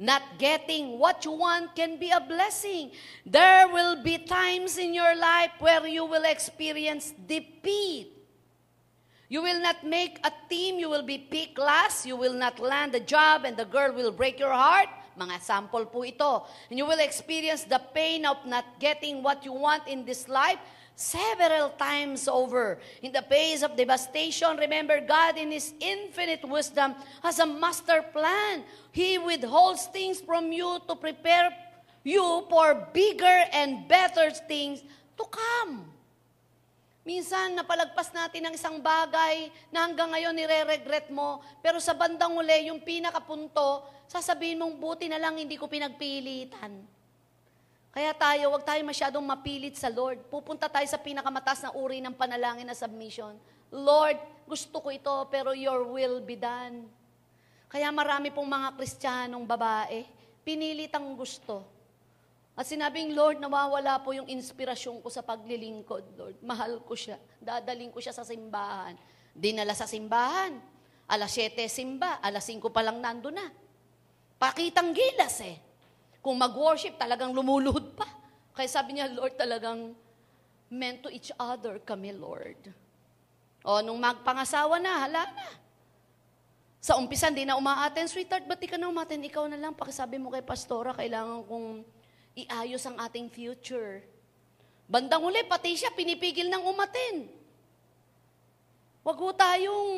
[0.00, 2.92] Not getting what you want can be a blessing.
[3.24, 8.12] There will be times in your life where you will experience defeat.
[9.28, 12.96] You will not make a team, you will be picked last, you will not land
[12.96, 14.88] a job, and the girl will break your heart.
[15.16, 16.44] Mga sample po ito.
[16.68, 20.58] And you will experience the pain of not getting what you want in this life
[21.00, 22.76] several times over.
[23.00, 26.92] In the phase of devastation, remember God in His infinite wisdom
[27.24, 28.62] has a master plan.
[28.92, 31.48] He withholds things from you to prepare
[32.04, 34.84] you for bigger and better things
[35.16, 35.88] to come.
[37.00, 42.68] Minsan, napalagpas natin ang isang bagay na hanggang ngayon nire-regret mo, pero sa bandang uli,
[42.68, 46.99] yung pinakapunto, sasabihin mong buti na lang hindi ko pinagpilitan.
[47.90, 50.22] Kaya tayo, wag tayo masyadong mapilit sa Lord.
[50.30, 53.34] Pupunta tayo sa pinakamataas na uri ng panalangin na submission.
[53.74, 56.86] Lord, gusto ko ito, pero your will be done.
[57.66, 60.06] Kaya marami pong mga kristyanong babae,
[60.46, 61.66] pinilit ang gusto.
[62.54, 66.36] At sinabing, Lord, nawawala po yung inspirasyon ko sa paglilingkod, Lord.
[66.42, 67.18] Mahal ko siya.
[67.38, 68.94] Dadaling ko siya sa simbahan.
[69.34, 70.58] Dinala sa simbahan.
[71.10, 73.50] Alas 7 simba, alas 5 pa lang nando na.
[74.38, 75.69] Pakitang gilas eh.
[76.20, 78.04] Kung mag-worship, talagang lumuluhod pa.
[78.52, 79.96] Kaya sabi niya, Lord, talagang
[80.68, 82.60] meant to each other kami, Lord.
[83.64, 85.48] O, nung magpangasawa na, hala na.
[86.80, 89.20] Sa umpisan, di na umaaten, sweetheart, ba't di ka na umaten?
[89.20, 91.84] Ikaw na lang, pakisabi mo kay pastora, kailangan kong
[92.36, 94.00] iayos ang ating future.
[94.88, 97.28] Bandang uli, pati siya, pinipigil ng umaten.
[99.04, 99.92] Huwag ho tayong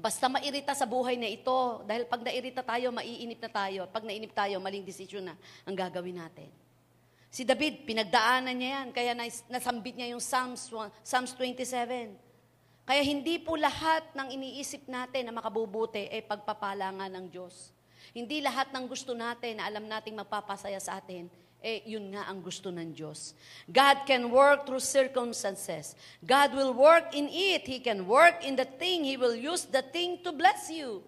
[0.00, 3.80] Basta mairita sa buhay na ito, dahil pag nairita tayo, maiinip na tayo.
[3.92, 5.36] Pag nainip tayo, maling desisyon na
[5.68, 6.48] ang gagawin natin.
[7.28, 9.12] Si David, pinagdaanan niya yan, kaya
[9.46, 10.72] nasambit niya yung Psalms,
[11.04, 12.16] Psalms 27.
[12.88, 17.70] Kaya hindi po lahat ng iniisip natin na makabubuti ay pagpapalangan ng Diyos.
[18.10, 22.40] Hindi lahat ng gusto natin na alam nating magpapasaya sa atin eh yun nga ang
[22.40, 23.36] gusto ng Diyos.
[23.68, 25.92] God can work through circumstances.
[26.24, 27.68] God will work in it.
[27.68, 29.04] He can work in the thing.
[29.04, 31.04] He will use the thing to bless you.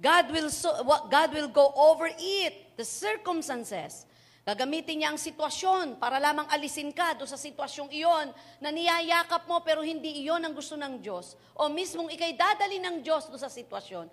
[0.00, 0.72] God will, so,
[1.06, 4.08] God will go over it, the circumstances.
[4.44, 8.28] Gagamitin niya ang sitwasyon para lamang alisin ka do sa sitwasyong iyon
[8.60, 11.32] na niyayakap mo pero hindi iyon ang gusto ng Diyos.
[11.56, 14.12] O mismong ikay dadali ng Diyos do sa sitwasyon.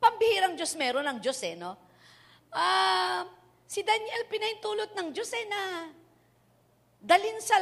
[0.00, 1.76] Pambihirang Diyos meron ng Diyos eh, no?
[2.48, 3.37] Ah, uh,
[3.68, 5.92] Si Daniel pinahintulot ng Diyos eh na
[7.04, 7.60] dalin sa,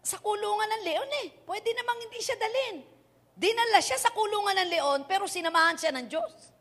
[0.00, 1.44] sa kulungan ng leon eh.
[1.44, 2.80] Pwede namang hindi siya dalin.
[3.36, 6.56] Dinala siya sa kulungan ng leon pero sinamahan siya ng Diyos.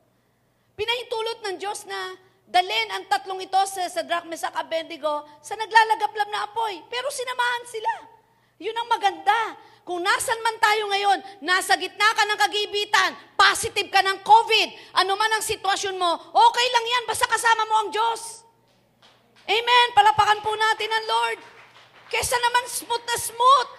[0.75, 6.27] Pinahintulot ng Diyos na dalin ang tatlong ito sa, sa Drak, Mesak, Abednego sa naglalagablab
[6.27, 6.84] na apoy.
[6.91, 7.93] Pero sinamahan sila.
[8.60, 9.56] Yun ang maganda.
[9.88, 15.15] Kung nasan man tayo ngayon, nasa gitna ka ng kagibitan, positive ka ng COVID, ano
[15.17, 18.50] man ang sitwasyon mo, okay lang yan, basta kasama mo ang Diyos.
[19.49, 19.88] Amen.
[19.97, 21.39] Palapakan po natin ang Lord.
[22.12, 23.71] Kesa naman smooth na smooth.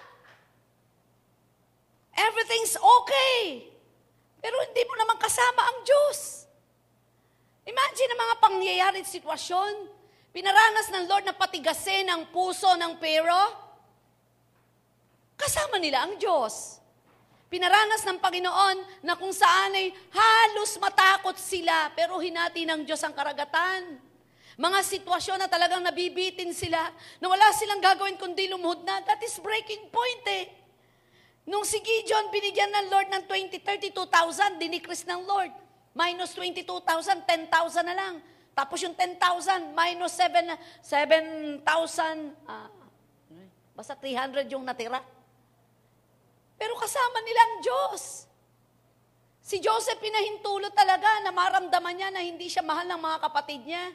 [2.16, 3.68] Everything's okay.
[4.42, 6.48] Pero hindi mo naman kasama ang Diyos.
[7.62, 9.74] Imagine ang mga pangyayari sitwasyon.
[10.32, 13.36] Pinaranas ng Lord na patigasin ang puso ng pero.
[15.38, 16.80] Kasama nila ang Diyos.
[17.52, 23.12] Pinaranas ng Panginoon na kung saan ay halos matakot sila, pero hinati ng Diyos ang
[23.12, 24.00] karagatan.
[24.60, 29.00] Mga sitwasyon na talagang nabibitin sila, na wala silang gagawin kundi lumuhod na.
[29.04, 30.44] That is breaking point eh.
[31.48, 35.50] Nung si Gideon, binigyan ng Lord ng 20, 32,000, dinikris ng Lord.
[35.96, 38.14] Minus 22,000, 10,000 na lang.
[38.52, 40.44] Tapos yung 10,000, minus 7,
[40.84, 41.64] 7,000,
[42.44, 42.68] ah,
[43.72, 45.00] basta 300 yung natira.
[46.60, 48.28] Pero kasama nilang Diyos.
[49.42, 53.90] Si Joseph pinahintulot talaga na maramdaman niya na hindi siya mahal ng mga kapatid niya.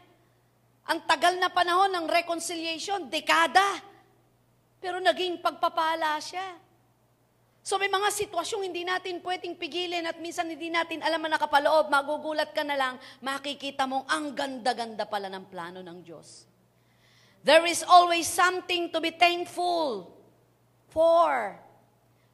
[0.88, 3.84] Ang tagal na panahon ng reconciliation, dekada.
[4.80, 6.56] Pero naging pagpapala siya.
[7.68, 11.92] So may mga sitwasyong hindi natin pwedeng pigilin at minsan hindi natin alam na nakapaloob,
[11.92, 16.48] magugulat ka na lang, makikita mong ang ganda-ganda pala ng plano ng Diyos.
[17.44, 20.16] There is always something to be thankful
[20.88, 21.60] for.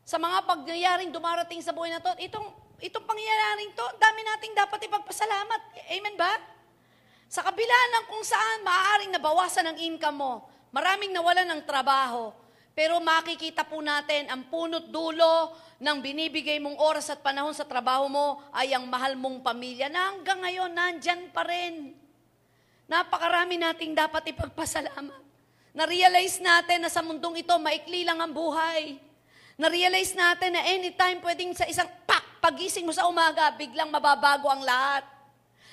[0.05, 4.85] Sa mga pagyayaring dumarating sa buhay na to, itong, itong pangyayaring to, dami nating dapat
[4.85, 5.61] ipagpasalamat.
[5.97, 6.52] Amen ba?
[7.33, 10.33] Sa kabila ng kung saan maaaring nabawasan ang income mo,
[10.69, 12.29] maraming nawalan ng trabaho,
[12.77, 15.49] pero makikita po natin ang punot dulo
[15.81, 20.13] ng binibigay mong oras at panahon sa trabaho mo ay ang mahal mong pamilya na
[20.13, 21.97] hanggang ngayon nandyan pa rin.
[22.85, 25.25] Napakarami nating dapat ipagpasalamat.
[25.73, 29.01] Na-realize natin na sa mundong ito, maikli lang ang buhay.
[29.57, 34.61] Na-realize natin na anytime pwedeng sa isang pak, pagising mo sa umaga, biglang mababago ang
[34.61, 35.12] lahat.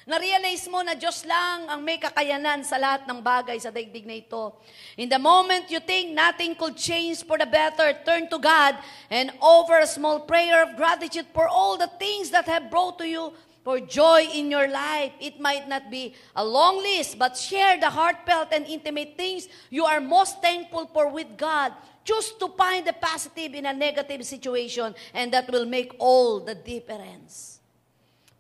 [0.09, 4.17] Na-realize mo na Diyos lang ang may kakayanan sa lahat ng bagay sa daigdig na
[4.17, 4.57] ito.
[4.97, 8.81] In the moment you think nothing could change for the better, turn to God
[9.13, 13.07] and offer a small prayer of gratitude for all the things that have brought to
[13.07, 15.13] you for joy in your life.
[15.21, 19.85] It might not be a long list, but share the heartfelt and intimate things you
[19.85, 21.73] are most thankful for with God.
[22.05, 26.55] Choose to find the positive in a negative situation, and that will make all the
[26.57, 27.60] difference.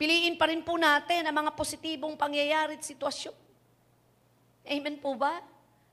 [0.01, 3.37] Piliin pa rin po natin ang mga positibong pangyayari at sitwasyon.
[4.65, 5.45] Amen po ba?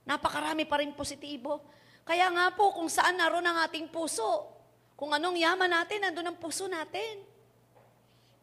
[0.07, 1.59] Napakarami pa rin positibo.
[2.07, 4.47] Kaya nga po, kung saan naroon ang ating puso,
[4.95, 7.19] kung anong yaman natin, nandun ang puso natin.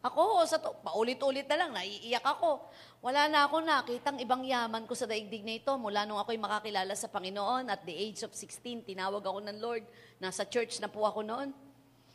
[0.05, 2.61] Ako, sa to, paulit-ulit na lang, naiiyak ako.
[3.01, 5.73] Wala na ako nakitang ibang yaman ko sa daigdig na ito.
[5.81, 9.89] Mula nung ako'y makakilala sa Panginoon, at the age of 16, tinawag ako ng Lord.
[10.21, 11.57] Nasa church na po ako noon.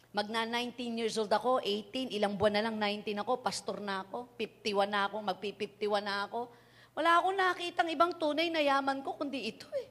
[0.09, 4.25] Magna 19 years old ako, 18, ilang buwan na lang 19 ako, pastor na ako,
[4.33, 6.49] 51 na ako, magpi-51 na ako.
[6.97, 9.87] Wala akong nakitang ibang tunay na yaman ko, kundi ito eh.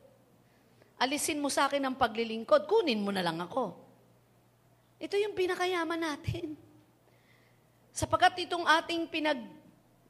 [0.98, 3.78] Alisin mo sa akin ang paglilingkod, kunin mo na lang ako.
[4.98, 6.58] Ito yung pinakayaman natin.
[7.94, 9.38] Sapagkat itong ating pinag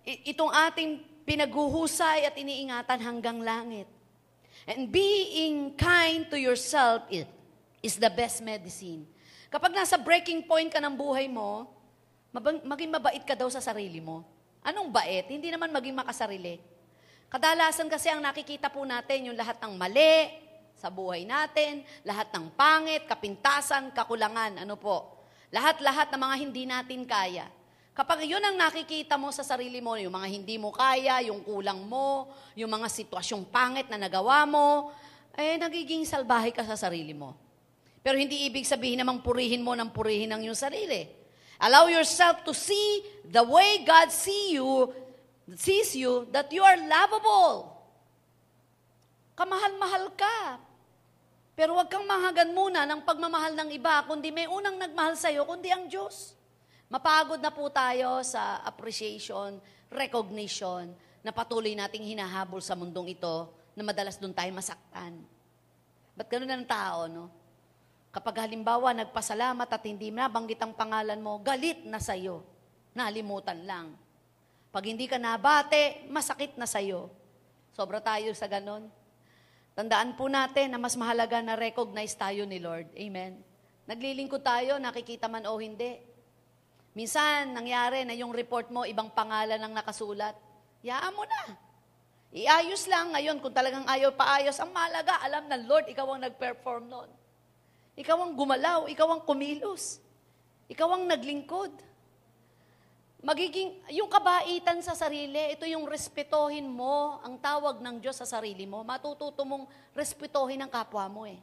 [0.09, 3.85] itong ating pinaghuhusay at iniingatan hanggang langit.
[4.65, 7.05] And being kind to yourself
[7.85, 9.05] is the best medicine.
[9.49, 11.65] Kapag nasa breaking point ka ng buhay mo,
[12.69, 14.21] maging mabait ka daw sa sarili mo.
[14.61, 15.25] Anong bait?
[15.25, 16.61] Hindi naman maging makasarili.
[17.33, 20.29] Kadalasan kasi ang nakikita po natin yung lahat ng mali
[20.77, 25.17] sa buhay natin, lahat ng pangit, kapintasan, kakulangan, ano po.
[25.49, 27.49] Lahat-lahat ng mga hindi natin kaya.
[27.97, 31.89] Kapag yun ang nakikita mo sa sarili mo, yung mga hindi mo kaya, yung kulang
[31.89, 34.93] mo, yung mga sitwasyong pangit na nagawa mo,
[35.33, 37.48] eh nagiging salbahe ka sa sarili mo.
[38.09, 41.05] Pero hindi ibig sabihin namang purihin mo ng purihin ang iyong sarili.
[41.61, 44.89] Allow yourself to see the way God see you,
[45.53, 47.69] sees you, that you are lovable.
[49.37, 50.57] Kamahal-mahal ka.
[51.53, 55.69] Pero huwag kang mahagan muna ng pagmamahal ng iba, kundi may unang nagmahal sa'yo, kundi
[55.69, 56.33] ang Diyos.
[56.89, 59.61] Mapagod na po tayo sa appreciation,
[59.93, 65.13] recognition, na patuloy nating hinahabol sa mundong ito, na madalas doon tayo masaktan.
[66.17, 67.48] Ba't ganun ang tao, no?
[68.09, 72.41] Kapag halimbawa nagpasalamat at hindi nabanggit ang pangalan mo, galit na sa'yo.
[72.97, 73.93] Nalimutan lang.
[74.73, 77.13] Pag hindi ka nabate, masakit na sa'yo.
[77.73, 78.89] Sobra tayo sa ganon.
[79.77, 82.91] Tandaan po natin na mas mahalaga na recognize tayo ni Lord.
[82.99, 83.45] Amen.
[83.87, 86.03] Naglilingkod tayo, nakikita man o hindi.
[86.99, 90.35] Minsan, nangyari na yung report mo, ibang pangalan ang nakasulat.
[90.83, 91.55] Yaan mo na.
[92.35, 94.59] Iayos lang ngayon kung talagang ayaw paayos.
[94.61, 97.11] Ang malaga, alam ng Lord, ikaw ang nag-perform noon.
[97.99, 99.99] Ikaw ang gumalaw, ikaw ang kumilos.
[100.71, 101.75] Ikaw ang naglingkod.
[103.19, 108.63] Magiging, yung kabaitan sa sarili, ito yung respetohin mo ang tawag ng Diyos sa sarili
[108.71, 108.87] mo.
[108.87, 109.67] Matututo mong
[109.99, 111.43] respetohin ang kapwa mo eh.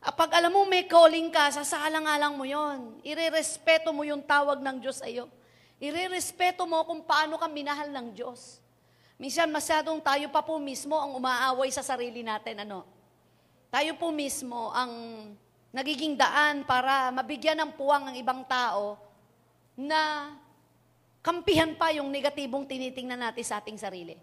[0.00, 2.96] Pag alam mo may calling ka, sasalang-alang mo yon.
[3.04, 5.28] Irerespeto mo yung tawag ng Diyos sa iyo.
[5.76, 8.64] Irerespeto mo kung paano ka minahal ng Diyos.
[9.20, 12.64] Minsan masyadong tayo pa po mismo ang umaaway sa sarili natin.
[12.64, 12.88] Ano?
[13.68, 14.92] Tayo po mismo ang
[15.70, 18.98] nagiging daan para mabigyan ng puwang ang ibang tao
[19.78, 20.34] na
[21.22, 24.18] kampihan pa yung negatibong tinitingnan natin sa ating sarili.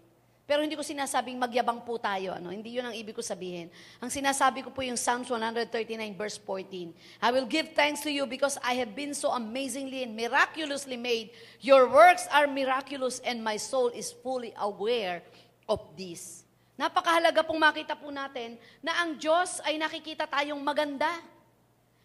[0.48, 2.32] Pero hindi ko sinasabing magyabang po tayo.
[2.32, 2.48] Ano?
[2.48, 3.68] Hindi yun ang ibig ko sabihin.
[4.00, 5.68] Ang sinasabi ko po yung Psalms 139
[6.16, 6.88] verse 14.
[7.20, 11.36] I will give thanks to you because I have been so amazingly and miraculously made.
[11.60, 15.20] Your works are miraculous and my soul is fully aware
[15.68, 16.48] of this.
[16.80, 21.12] Napakahalaga pong makita po natin na ang Diyos ay nakikita tayong maganda,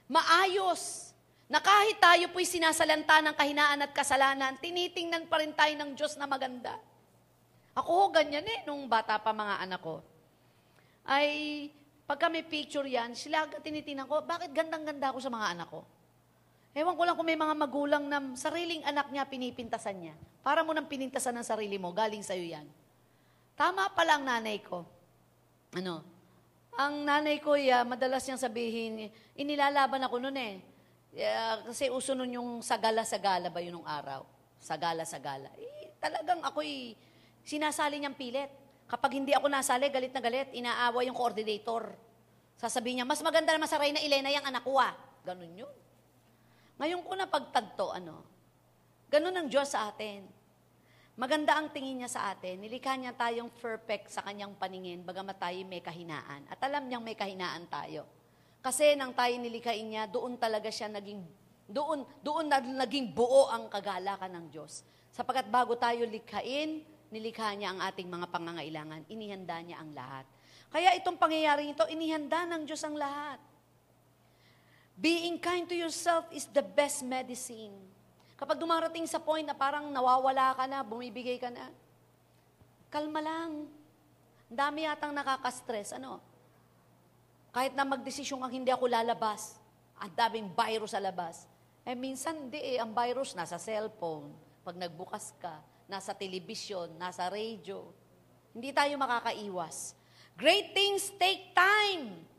[0.07, 1.13] maayos,
[1.51, 6.17] na kahit tayo po'y sinasalanta ng kahinaan at kasalanan, tinitingnan pa rin tayo ng Diyos
[6.17, 6.79] na maganda.
[7.77, 10.01] Ako, ganyan eh, nung bata pa mga anak ko.
[11.05, 11.69] Ay,
[12.09, 15.81] pagka may picture yan, sila tinitingnan ko, bakit gandang-ganda ako sa mga anak ko?
[16.73, 20.15] Ewan ko lang kung may mga magulang na sariling anak niya pinipintasan niya.
[20.41, 22.65] Para mo nang pinintasan ng sarili mo, galing sa'yo yan.
[23.53, 24.81] Tama pala ang nanay ko.
[25.77, 26.12] Ano?
[26.77, 30.55] Ang nanay ko, ya, madalas niyang sabihin, inilalaban ako noon eh.
[31.13, 34.25] Yeah, kasi uso nun yung sagala-sagala ba yun nung araw?
[34.57, 35.53] Sagala-sagala.
[35.61, 36.97] Eh, talagang ako'y
[37.43, 38.47] Sinasali niyang pilit.
[38.87, 41.91] Kapag hindi ako nasali, galit na galit, inaawa yung coordinator.
[42.55, 44.95] Sasabihin niya, mas maganda naman sa Reyna Elena yung anak ko ah.
[45.27, 45.75] Ganun yun.
[46.79, 48.23] Ngayon ko na pagtagto, ano,
[49.11, 50.23] ganun ang Diyos sa atin.
[51.13, 52.57] Maganda ang tingin niya sa atin.
[52.57, 56.41] Nilikha niya tayong perfect sa kanyang paningin, bagamat tayo may kahinaan.
[56.49, 58.09] At alam niyang may kahinaan tayo.
[58.65, 61.21] Kasi nang tayo nilikhain niya, doon talaga siya naging,
[61.69, 64.81] doon, doon na naging buo ang kagalakan ng Diyos.
[65.13, 66.81] Sapagat bago tayo likhain,
[67.13, 69.05] nilikha niya ang ating mga pangangailangan.
[69.05, 70.25] Inihanda niya ang lahat.
[70.73, 73.37] Kaya itong pangyayari ito, inihanda ng Diyos ang lahat.
[74.97, 77.92] Being kind to yourself is the best medicine.
[78.33, 81.69] Kapag dumarating sa point na parang nawawala ka na, bumibigay ka na,
[82.89, 83.65] kalma lang.
[84.49, 85.97] Ang dami yatang nakaka-stress.
[85.97, 86.21] Ano?
[87.53, 89.57] Kahit na magdesisyon kang hindi ako lalabas,
[89.97, 91.45] ang daming virus sa labas.
[91.85, 94.33] Eh minsan hindi eh, ang virus nasa cellphone.
[94.63, 97.91] Pag nagbukas ka, nasa telebisyon, nasa radio.
[98.55, 99.93] Hindi tayo makakaiwas.
[100.33, 102.32] Great things take time.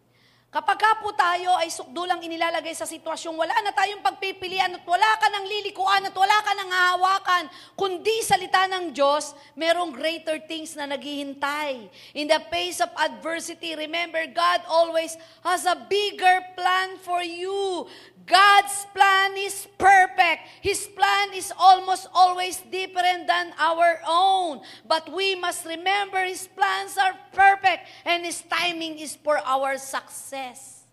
[0.55, 5.11] Kapag ka po tayo ay sukdulang inilalagay sa sitwasyong wala na tayong pagpipilian at wala
[5.19, 7.45] ka ng lilikuan at wala ka ng hahawakan,
[7.75, 11.91] kundi salita ng Diyos, merong greater things na naghihintay.
[12.15, 17.91] In the face of adversity, remember, God always has a bigger plan for you.
[18.25, 20.49] God's plan is perfect.
[20.63, 24.65] His plan is almost always different than our own.
[24.89, 30.87] But we must remember His plans are perfect and His timing is for our success.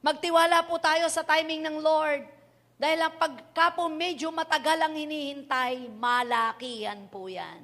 [0.00, 2.24] Magtiwala po tayo sa timing ng Lord.
[2.80, 7.60] Dahil ang pagka po medyo matagal ang hinihintay, malakihan po yan.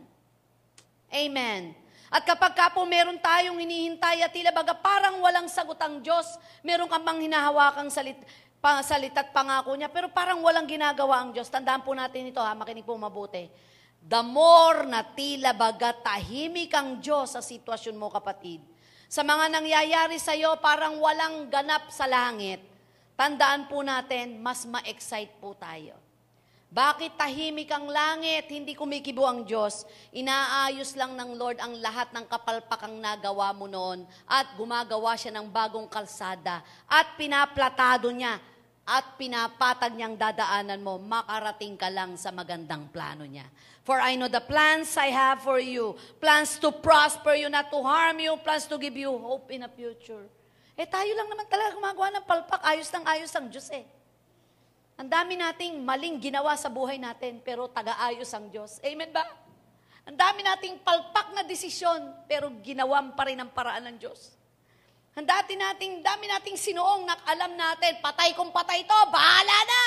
[1.08, 1.72] Amen.
[2.12, 6.36] At kapag ka po meron tayong hinihintay at tila baga parang walang sagot ang Diyos,
[6.60, 8.20] meron kang mang hinahawakang salit,
[8.60, 11.48] pa, salita at pangako niya, pero parang walang ginagawa ang Diyos.
[11.48, 13.48] Tandaan po natin ito ha, makinig po mabuti.
[14.06, 18.62] The more na tila baga tahimik ang Diyos sa sitwasyon mo kapatid,
[19.10, 22.62] sa mga nangyayari sa iyo parang walang ganap sa langit,
[23.18, 25.98] tandaan po natin, mas ma-excite po tayo.
[26.70, 29.82] Bakit tahimik ang langit, hindi kumikibo ang Diyos?
[30.14, 35.50] Inaayos lang ng Lord ang lahat ng kapalpakang nagawa mo noon at gumagawa siya ng
[35.50, 38.38] bagong kalsada at pinaplatado niya
[38.86, 43.42] at pinapatag niyang dadaanan mo, makarating ka lang sa magandang plano niya.
[43.86, 47.78] For I know the plans I have for you, plans to prosper you, not to
[47.86, 50.26] harm you, plans to give you hope in a future.
[50.74, 53.86] Eh tayo lang naman talaga gumagawa ng palpak, ayos ng ayos ang Diyos eh.
[54.98, 58.82] Ang dami nating maling ginawa sa buhay natin, pero taga-ayos ang Diyos.
[58.82, 59.22] Amen ba?
[60.02, 64.34] Ang dami nating palpak na desisyon, pero ginawan pa rin ang paraan ng Diyos.
[65.14, 69.82] Ang dati nating, dami nating sinuong na alam natin, patay kung patay to, bahala na!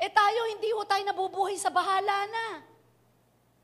[0.00, 2.64] Eh tayo, hindi ho tayo nabubuhay sa bahala na.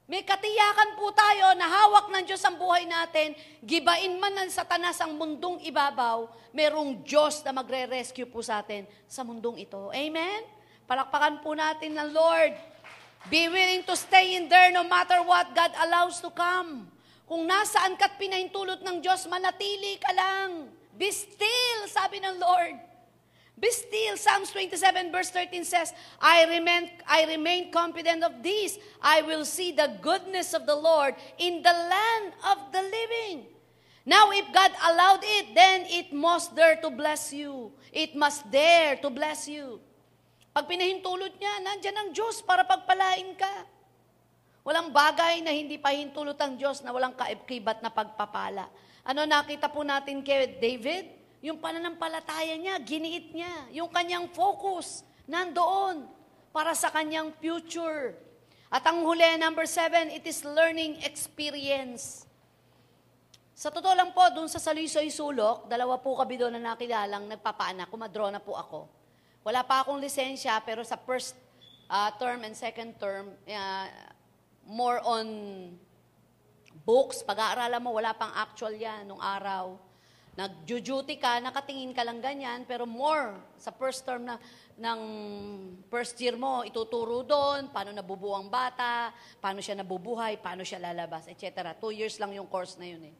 [0.07, 5.03] May katiyakan po tayo na hawak ng Diyos ang buhay natin, gibain man ng satanas
[5.03, 9.91] ang mundong ibabaw, merong Diyos na magre-rescue po sa atin sa mundong ito.
[9.91, 10.47] Amen?
[10.87, 12.55] Palakpakan po natin ng Lord.
[13.27, 16.87] Be willing to stay in there no matter what God allows to come.
[17.27, 20.71] Kung nasaan ka't pinahintulot ng Diyos, manatili ka lang.
[20.95, 22.86] Be still, sabi ng Lord.
[23.57, 24.21] Be still.
[24.21, 28.77] Psalms 27 verse 13 says, I remain, I remain confident of this.
[29.01, 33.49] I will see the goodness of the Lord in the land of the living.
[34.07, 37.73] Now, if God allowed it, then it must dare to bless you.
[37.91, 39.81] It must dare to bless you.
[40.55, 43.67] Pag pinahintulot niya, nandyan ang Diyos para pagpalain ka.
[44.63, 48.71] Walang bagay na hindi pahintulot ang Diyos na walang kaibat na pagpapala.
[49.03, 51.16] Ano nakita po natin kay David?
[51.47, 53.71] Yung pananampalataya niya, giniit niya.
[53.71, 56.11] Yung kanyang focus, nandoon
[56.51, 58.19] para sa kanyang future.
[58.67, 62.27] At ang huli, number seven, it is learning experience.
[63.55, 67.95] Sa totoo lang po, dun sa Salisoy Sulok, dalawa po kami doon na nakilalang nagpapaanak,
[67.95, 68.91] kumadro na po ako.
[69.47, 71.39] Wala pa akong lisensya, pero sa first
[71.87, 73.87] uh, term and second term, uh,
[74.67, 75.25] more on
[76.83, 79.86] books, pag-aaralan mo, wala pang actual yan nung araw.
[80.37, 84.37] Nag-duty ka, nakatingin ka lang ganyan, pero more sa first term na
[84.77, 85.01] ng
[85.89, 91.25] first year mo, ituturo doon, paano nabubuo ang bata, paano siya nabubuhay, paano siya lalabas,
[91.33, 91.73] etc.
[91.81, 93.17] Two years lang yung course na yun eh.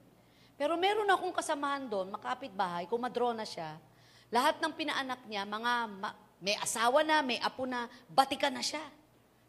[0.61, 3.81] Pero meron akong kasamahan doon, makapit bahay, kumadro na siya.
[4.29, 8.85] Lahat ng pinaanak niya, mga ma- may asawa na, may apo na, batikan na siya.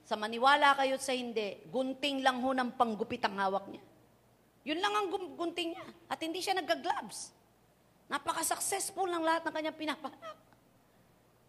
[0.08, 3.84] Sa maniwala kayo sa hindi, gunting lang ho ng panggupit ang hawak niya.
[4.72, 5.88] Yun lang ang gunting niya.
[6.08, 7.37] At hindi siya nagga-gloves.
[8.08, 10.36] Napaka-successful ng lahat ng kanyang pinapanak.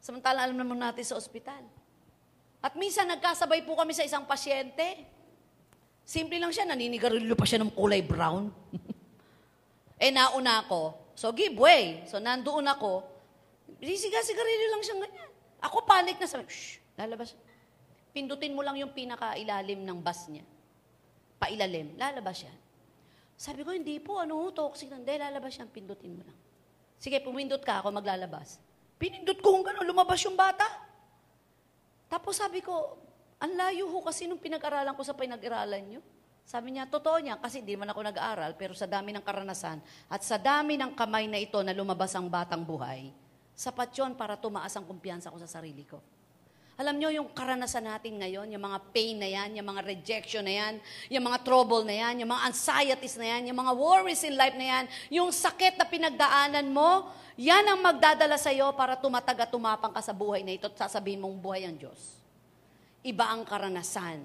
[0.03, 1.63] Samantala, alam naman natin sa ospital.
[2.59, 5.07] At minsan, nagkasabay po kami sa isang pasyente.
[6.03, 8.51] Simple lang siya, naninigarilyo pa siya ng kulay brown.
[10.03, 11.15] eh, nauna ako.
[11.15, 12.03] So, give way.
[12.11, 13.07] So, nandoon ako.
[13.79, 15.31] Siga-sigarilyo lang siya ganyan.
[15.63, 17.35] Ako panic na sabi, shh, lalabas.
[18.11, 20.43] Pindutin mo lang yung pinakailalim ng bus niya.
[21.39, 22.55] Pailalim, lalabas siya.
[23.39, 24.91] Sabi ko, hindi po, ano toxic.
[24.91, 26.39] Hindi, lalabas siya, pindutin mo lang.
[26.99, 28.59] Sige, pumindot ka, ako maglalabas.
[28.99, 30.67] Pinindot ko kung gano'n, lumabas yung bata.
[32.11, 32.99] Tapos sabi ko,
[33.39, 36.03] ang layo ho kasi nung pinag-aralan ko sa pinag-aralan nyo.
[36.49, 39.79] Sabi niya, totoo niya, kasi di man ako nag-aaral, pero sa dami ng karanasan
[40.09, 43.13] at sa dami ng kamay na ito na lumabas ang batang buhay,
[43.53, 46.01] sapat yun para tumaas ang kumpiyansa ko sa sarili ko.
[46.79, 50.55] Alam nyo, yung karanasan natin ngayon, yung mga pain na yan, yung mga rejection na
[50.55, 50.75] yan,
[51.11, 54.55] yung mga trouble na yan, yung mga anxieties na yan, yung mga worries in life
[54.55, 59.51] na yan, yung sakit na pinagdaanan mo, yan ang magdadala sa iyo para tumatag at
[59.51, 62.23] tumapang ka sa buhay na ito at sasabihin mong buhay ang Diyos.
[63.03, 64.23] Iba ang karanasan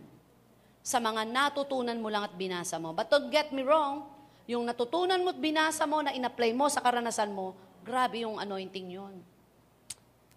[0.85, 2.93] sa mga natutunan mo lang at binasa mo.
[2.93, 4.05] But don't get me wrong,
[4.45, 8.93] yung natutunan mo at binasa mo na in-apply mo sa karanasan mo, grabe yung anointing
[8.93, 9.32] yon.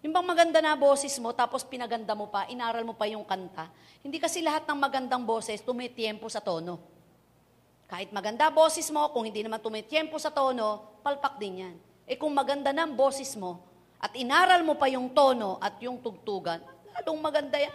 [0.05, 3.65] Yung bang maganda na boses mo, tapos pinaganda mo pa, inaral mo pa yung kanta.
[4.05, 6.77] Hindi kasi lahat ng magandang boses tumitiempo sa tono.
[7.89, 11.75] Kahit maganda boses mo, kung hindi naman tumitiempo sa tono, palpak din yan.
[12.05, 13.63] Eh kung maganda na ang boses mo,
[13.97, 16.61] at inaral mo pa yung tono at yung tugtugan,
[16.93, 17.73] lalong maganda yan.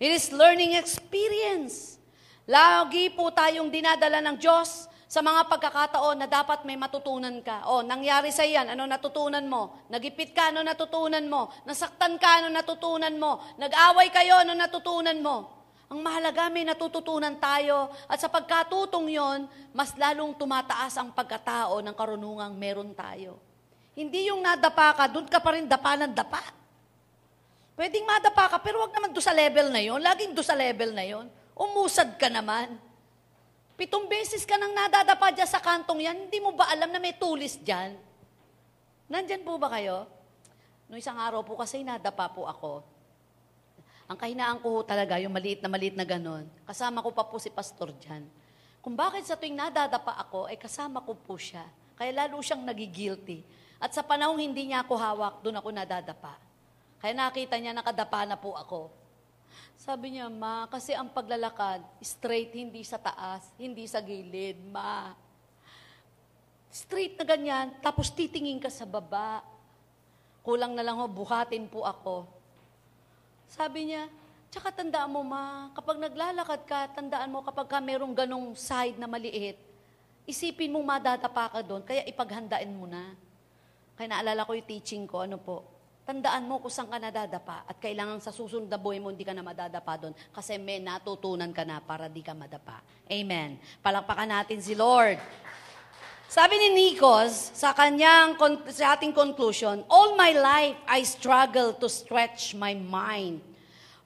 [0.00, 2.00] It is learning experience.
[2.48, 7.66] Lagi po tayong dinadala ng Diyos sa mga pagkakataon na dapat may matutunan ka.
[7.66, 9.82] O, nangyari sa yan, ano natutunan mo?
[9.90, 11.50] Nagipit ka, ano natutunan mo?
[11.66, 13.42] Nasaktan ka, ano natutunan mo?
[13.58, 15.50] Nag-away kayo, ano natutunan mo?
[15.90, 17.90] Ang mahalaga, may natututunan tayo.
[18.06, 23.42] At sa pagkatutong yon, mas lalong tumataas ang pagkatao ng karunungang meron tayo.
[23.98, 26.38] Hindi yung nadapa ka, doon ka pa rin dapa ng dapa.
[27.74, 29.98] Pwedeng madapa ka, pero wag naman do sa level na yon.
[29.98, 31.26] Laging do sa level na yon.
[31.58, 32.89] Umusad ka naman.
[33.80, 37.16] Pitong beses ka nang nadadapa dyan sa kantong yan, hindi mo ba alam na may
[37.16, 37.96] tulis dyan?
[39.08, 40.04] Nandyan po ba kayo?
[40.92, 42.84] Noong isang araw po kasi nadapa po ako.
[44.04, 47.48] Ang kahinaan ko talaga, yung maliit na maliit na ganon, kasama ko pa po si
[47.48, 48.28] pastor dyan.
[48.84, 51.64] Kung bakit sa tuwing nadadapa ako, ay kasama ko po siya.
[51.96, 53.40] Kaya lalo siyang nagigilty.
[53.80, 56.36] At sa panahong hindi niya ako hawak, doon ako nadadapa.
[57.00, 58.92] Kaya nakita niya, nakadapa na po ako.
[59.80, 65.16] Sabi niya, ma, kasi ang paglalakad, straight, hindi sa taas, hindi sa gilid, ma.
[66.70, 69.42] Straight na ganyan, tapos titingin ka sa baba.
[70.44, 72.28] Kulang na lang ho, buhatin po ako.
[73.50, 74.06] Sabi niya,
[74.52, 79.10] tsaka tandaan mo, ma, kapag naglalakad ka, tandaan mo kapag ka merong ganong side na
[79.10, 79.58] maliit,
[80.28, 83.16] isipin mong madadapa ka doon, kaya ipaghandaan mo na.
[83.98, 85.79] Kaya naalala ko yung teaching ko, ano po,
[86.10, 89.30] tandaan mo kung saan ka nadadapa at kailangan sa susunod na buhay mo hindi ka
[89.30, 92.82] na madadapa doon kasi may natutunan ka na para di ka madapa.
[93.06, 93.62] Amen.
[93.78, 95.22] Palakpakan natin si Lord.
[96.26, 98.34] Sabi ni Nikos sa kanyang
[98.74, 103.38] sa ating conclusion, all my life I struggle to stretch my mind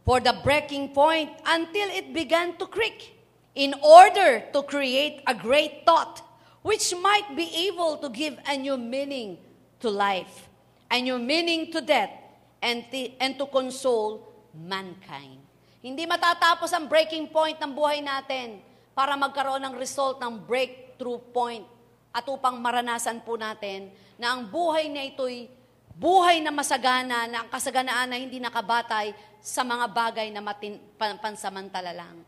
[0.05, 3.16] for the breaking point until it began to creak
[3.57, 6.20] in order to create a great thought
[6.61, 9.40] which might be able to give a new meaning
[9.80, 10.52] to life
[10.91, 12.12] and your meaning to death
[12.61, 12.85] and,
[13.20, 14.24] and to console
[14.55, 15.41] mankind.
[15.85, 18.62] Hindi matatapos ang breaking point ng buhay natin
[18.97, 21.66] para magkaroon ng result ng breakthrough point
[22.14, 25.51] at upang maranasan po natin na ang buhay na ito'y
[25.95, 31.18] buhay na masagana, na ang kasaganaan na hindi nakabatay sa mga bagay na matin, pan,
[31.20, 32.22] pansamantala lang.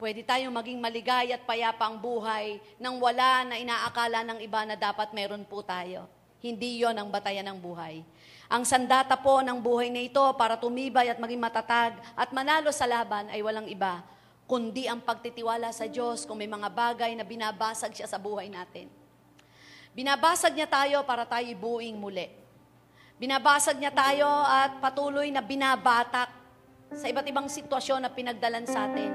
[0.00, 4.74] Pwede tayong maging maligay at payapa ang buhay nang wala na inaakala ng iba na
[4.74, 6.08] dapat meron po tayo.
[6.42, 8.02] Hindi yon ang batayan ng buhay.
[8.50, 12.82] Ang sandata po ng buhay na ito para tumibay at maging matatag at manalo sa
[12.82, 14.02] laban ay walang iba,
[14.50, 18.90] kundi ang pagtitiwala sa Diyos kung may mga bagay na binabasag siya sa buhay natin.
[19.94, 22.26] Binabasag niya tayo para tayo buing muli.
[23.22, 26.26] Binabasag niya tayo at patuloy na binabatak
[26.90, 29.14] sa iba't ibang sitwasyon na pinagdalan sa atin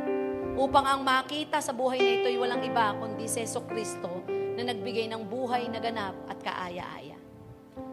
[0.58, 4.26] upang ang makita sa buhay na ito ay walang iba kundi si Kristo
[4.58, 7.07] na nagbigay ng buhay na ganap at kaaya-aya.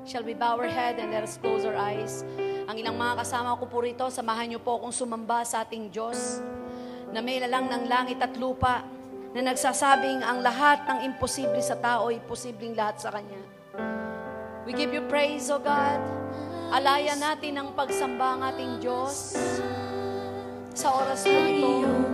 [0.05, 2.29] Shall we bow our head and let us close our eyes?
[2.69, 6.45] Ang ilang mga kasama ko po rito, samahan niyo po akong sumamba sa ating Diyos
[7.09, 8.85] na may lalang ng langit at lupa
[9.33, 13.41] na nagsasabing ang lahat ng imposible sa tao ay posibleng lahat sa Kanya.
[14.69, 16.01] We give you praise, O God.
[16.69, 19.41] Alaya natin ang pagsamba ng ating Diyos
[20.77, 22.05] sa oras na ito.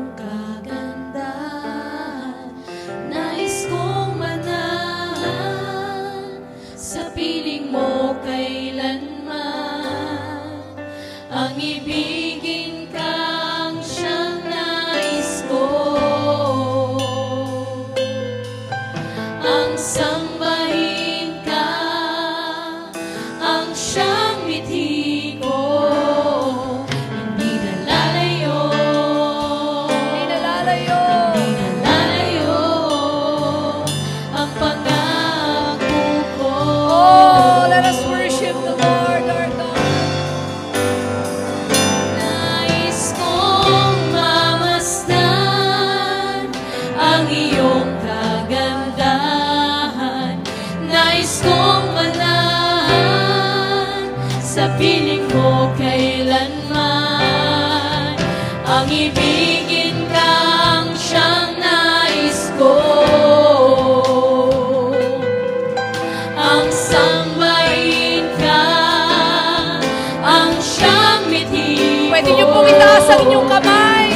[73.19, 74.07] Inyong kamay.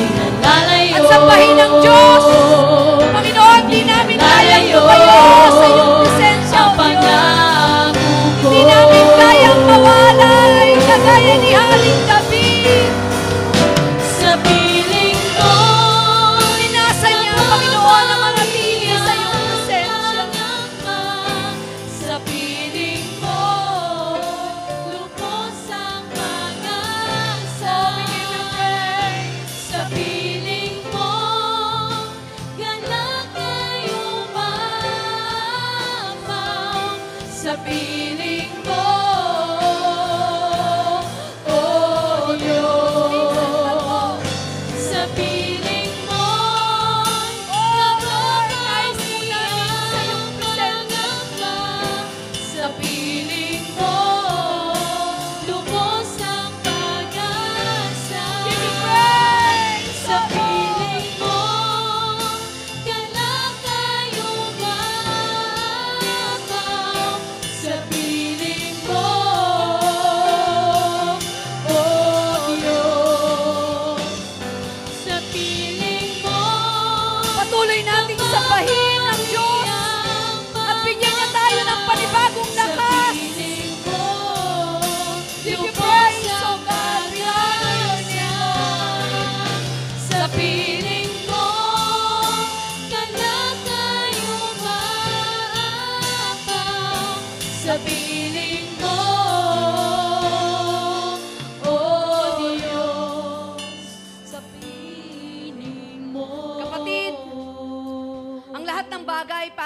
[0.94, 2.23] At sambahin ng Diyos.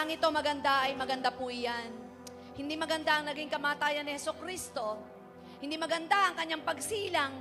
[0.08, 1.92] Bagay, pangit o maganda, ay maganda po iyan.
[2.56, 4.96] Hindi maganda ang naging kamatayan ni Heso Kristo.
[5.60, 7.34] Hindi maganda ang kanyang pagsilang.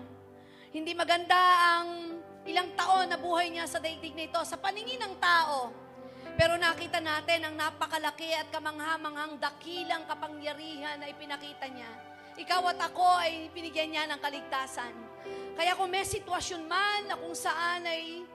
[0.76, 5.16] Hindi maganda ang ilang taon na buhay niya sa daigdig na ito sa paningin ng
[5.16, 5.72] tao.
[6.36, 11.88] Pero nakita natin ang napakalaki at kamanghamanghang dakilang kapangyarihan na ipinakita niya.
[12.36, 14.92] Ikaw at ako ay binigyan niya ng kaligtasan.
[15.56, 18.28] Kaya kung may sitwasyon man na kung saan ay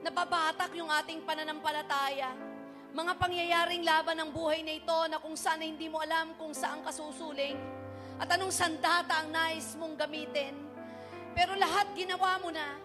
[0.00, 2.45] nababatak yung ating pananampalataya.
[2.96, 6.80] Mga pangyayaring laban ng buhay na ito na kung saan hindi mo alam kung saan
[6.80, 7.60] ka susuling
[8.16, 10.56] at anong sandata ang nais mong gamitin.
[11.36, 12.80] Pero lahat ginawa mo na.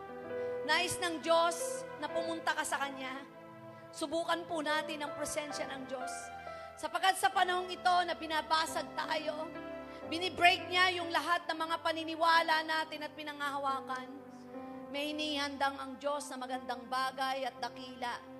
[0.67, 3.23] Nais ng Diyos na pumunta ka sa Kanya.
[3.95, 6.11] Subukan po natin ang presensya ng Diyos.
[6.75, 9.47] Sapagkat sa panahong ito na binabasag tayo,
[10.11, 14.11] binibreak niya yung lahat ng mga paniniwala natin at pinangahawakan.
[14.91, 18.30] May inihandang ang Diyos na magandang bagay at dakila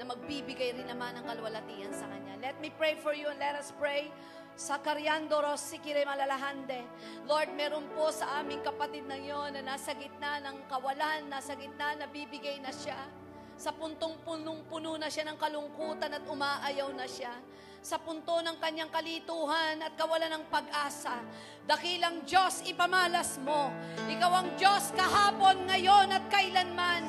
[0.00, 2.40] na magbibigay rin naman ng kalwalatian sa Kanya.
[2.40, 4.08] Let me pray for you and let us pray.
[4.56, 6.88] Sa Karyando Rosikire Malalahande.
[7.28, 12.00] Lord, meron po sa aming kapatid na yon na nasa gitna ng kawalan, nasa gitna
[12.00, 12.96] na bibigay na siya.
[13.60, 17.36] Sa puntong punong-puno na siya ng kalungkutan at umaayaw na siya.
[17.84, 21.20] Sa punto ng kanyang kalituhan at kawalan ng pag-asa.
[21.68, 23.68] Dakilang Diyos, ipamalas mo.
[24.08, 27.04] Ikaw ang Diyos kahapon, ngayon at kailanman.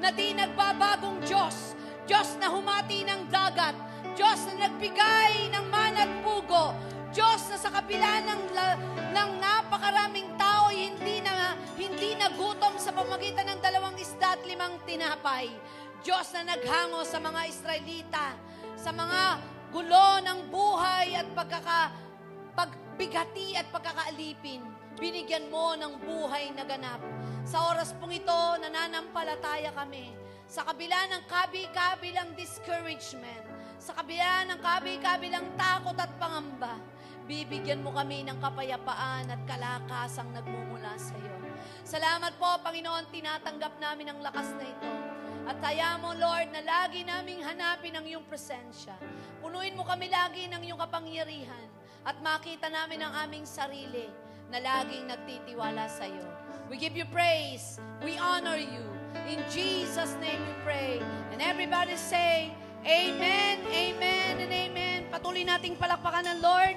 [0.00, 1.83] Na di nagbabagong Diyos.
[2.04, 3.72] Diyos na humati ng dagat.
[4.12, 6.76] Diyos na nagbigay ng man at pugo.
[7.16, 8.42] Diyos na sa kabila ng,
[9.16, 15.48] ng napakaraming tao hindi na hindi nagutom sa pamagitan ng dalawang isda at limang tinapay.
[16.04, 18.36] Diyos na naghango sa mga Israelita,
[18.76, 19.40] sa mga
[19.72, 21.88] gulo ng buhay at pagkaka,
[22.52, 24.60] pagbigati at pagkakaalipin.
[25.00, 27.00] Binigyan mo ng buhay na ganap.
[27.48, 33.44] Sa oras pong ito, nananampalataya kami sa kabila ng kabi-kabilang discouragement,
[33.80, 36.76] sa kabila ng kabi-kabilang takot at pangamba,
[37.24, 41.34] bibigyan mo kami ng kapayapaan at kalakasang nagmumula sa iyo.
[41.84, 44.92] Salamat po, Panginoon, tinatanggap namin ang lakas na ito.
[45.44, 48.96] At kaya mo, Lord, na lagi naming hanapin ang iyong presensya.
[49.44, 51.68] Punuin mo kami lagi ng iyong kapangyarihan
[52.04, 54.08] at makita namin ang aming sarili
[54.48, 56.28] na laging nagtitiwala sa iyo.
[56.72, 57.76] We give you praise.
[58.00, 58.93] We honor you.
[59.30, 60.98] In Jesus' name we pray.
[61.30, 62.50] And everybody say,
[62.84, 64.98] Amen, Amen, and Amen.
[65.08, 66.76] Patuloy nating palakpakan ng Lord.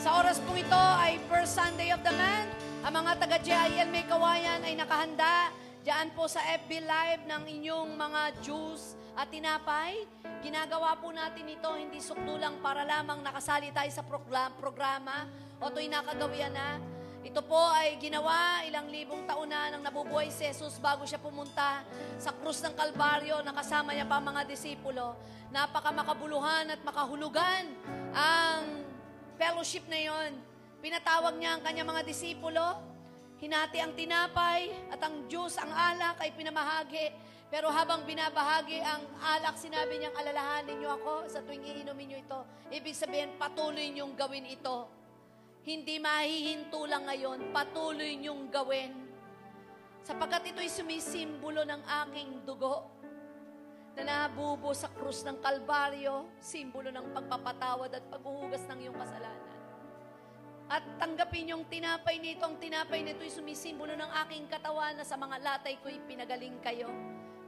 [0.00, 2.50] Sa oras pong ito ay first Sunday of the month.
[2.86, 5.50] Ang mga taga-JIL May Kawayan ay nakahanda
[5.86, 10.02] Diyan po sa FB Live ng inyong mga juice at tinapay.
[10.42, 15.30] Ginagawa po natin ito hindi sukdo lang para lamang nakasali tayo sa progla- programa
[15.62, 16.82] o ito'y nakagawian na.
[17.26, 21.82] Ito po ay ginawa ilang libong taon na nang nabubuhay si Jesus bago siya pumunta
[22.22, 25.18] sa krus ng Kalbaryo na kasama niya pa mga disipulo.
[25.50, 27.66] Napaka makabuluhan at makahulugan
[28.14, 28.86] ang
[29.34, 30.38] fellowship na yon.
[30.78, 32.78] Pinatawag niya ang kanyang mga disipulo
[33.42, 37.10] hinati ang tinapay at ang juice, ang alak ay pinamahagi.
[37.46, 42.40] Pero habang binabahagi ang alak, sinabi niyang alalahanin niyo ako sa tuwing iinumin niyo ito.
[42.70, 45.05] Ibig sabihin, patuloy niyong gawin ito.
[45.66, 48.94] Hindi mahihinto lang ngayon, patuloy niyong gawin.
[50.06, 52.86] Sapagkat ito'y sumisimbolo ng aking dugo
[53.98, 59.58] na nabubo sa krus ng Kalbaryo, simbolo ng pagpapatawad at paghuhugas ng iyong kasalanan.
[60.70, 65.42] At tanggapin yung tinapay nito, ang tinapay nito'y sumisimbolo ng aking katawan na sa mga
[65.42, 66.86] latay ko'y pinagaling kayo.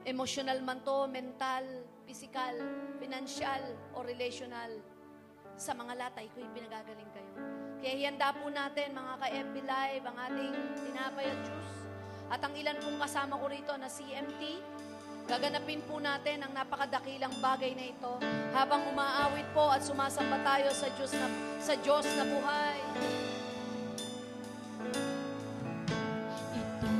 [0.02, 1.62] Emotional man to, mental,
[2.02, 2.66] physical,
[2.98, 3.62] financial,
[3.94, 4.74] o relational.
[5.54, 7.27] Sa mga latay ko'y pinagagaling kayo.
[7.78, 11.78] Kaya hiyanda po natin, mga ka-FB Live, ang ating tinapay at juice.
[12.26, 14.42] At ang ilan pong kasama ko rito na CMT,
[15.30, 18.18] gaganapin po natin ang napakadakilang bagay na ito
[18.50, 21.28] habang umaawit po at sumasamba tayo sa Diyos na,
[21.62, 22.78] sa Diyos na buhay.
[26.58, 26.90] Ito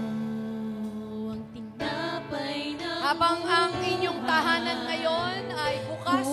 [1.27, 6.29] ang tinapay na Habang ang inyong tahanan ngayon ay bukas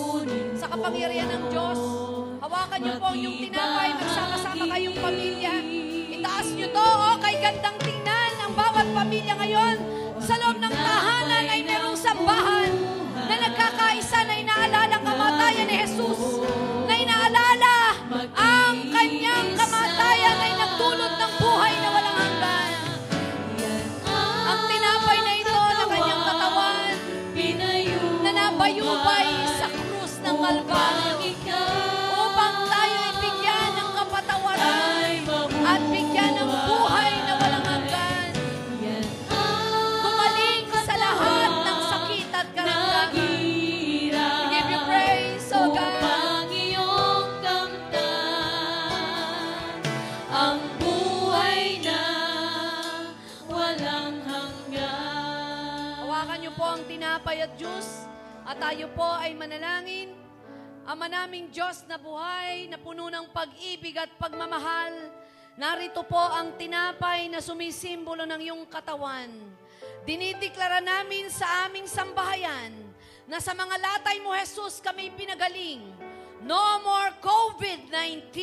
[0.54, 2.05] sa kapangyarihan ng Diyos,
[2.76, 5.54] hawakan niyo po inyong tinapay, magsama-sama kayong pamilya.
[6.12, 9.76] Itaas niyo to, oh, kay gandang tingnan ang bawat pamilya ngayon.
[10.20, 12.68] Sa loob ng tahanan ay merong sambahan
[13.16, 16.20] na nagkakaisa na inaalala ang kamatayan ni Jesus,
[16.84, 17.76] na inaalala
[18.36, 22.72] ang kanyang kamatayan ay nagdulot ng buhay na walang hanggan.
[24.52, 26.76] Ang tinapay na ito na kanyang katawan
[28.20, 30.95] na nabayubay sa krus ng Kalbaryo
[58.76, 60.12] tayo po ay manalangin.
[60.84, 64.92] Ama naming Diyos na buhay, na puno ng pag-ibig at pagmamahal,
[65.56, 69.32] narito po ang tinapay na sumisimbolo ng iyong katawan.
[70.04, 72.76] Dinideklara namin sa aming sambahayan
[73.24, 75.80] na sa mga latay mo, Jesus, kami pinagaling.
[76.44, 78.36] No more COVID-19.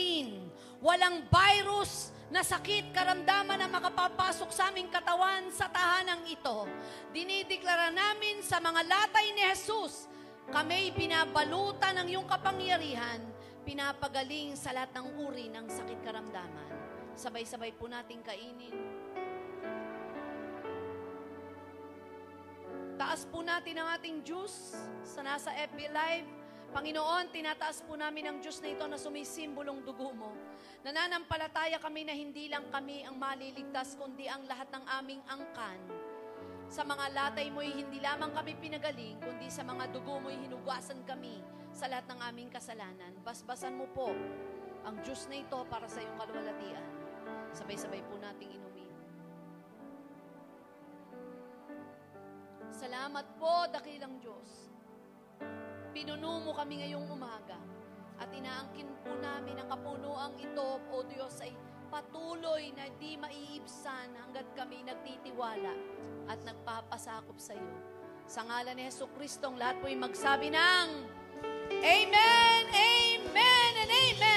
[0.82, 6.66] Walang virus na sakit, karamdaman na makapapasok sa aming katawan sa tahanang ito.
[7.14, 10.10] Dinideklara namin sa mga latay ni Jesus,
[10.52, 13.22] kami binabalutan ng iyong kapangyarihan,
[13.64, 16.72] pinapagaling sa lahat ng uri ng sakit karamdaman.
[17.16, 18.76] Sabay-sabay po nating kainin.
[23.00, 26.30] Taas po natin ang ating juice sa nasa FB Live.
[26.74, 30.34] Panginoon, tinataas po namin ang Diyos na ito na sumisimbolong dugo mo.
[30.82, 35.78] Nananampalataya kami na hindi lang kami ang maliligtas, kundi ang lahat ng aming angkan.
[36.74, 41.38] Sa mga latay mo'y hindi lamang kami pinagaling, kundi sa mga dugo mo'y hinugasan kami
[41.70, 43.14] sa lahat ng aming kasalanan.
[43.22, 44.10] Basbasan mo po
[44.82, 46.82] ang Diyos na ito para sa iyong kalwalatian.
[47.54, 48.90] Sabay-sabay po nating inumin.
[52.74, 54.74] Salamat po, dakilang Diyos.
[55.94, 57.62] Pinuno mo kami ngayong umaga
[58.18, 61.54] at inaangkin po namin ang kapunuang ito, O Diyos, ay
[61.94, 65.78] patuloy na di maiibsan hanggat kami nagtitiwala
[66.26, 67.78] at nagpapasakop sa iyo.
[68.26, 70.90] Sa ngalan ni Heso Kristong, lahat po ay magsabi ng
[71.70, 74.33] Amen, Amen, and Amen!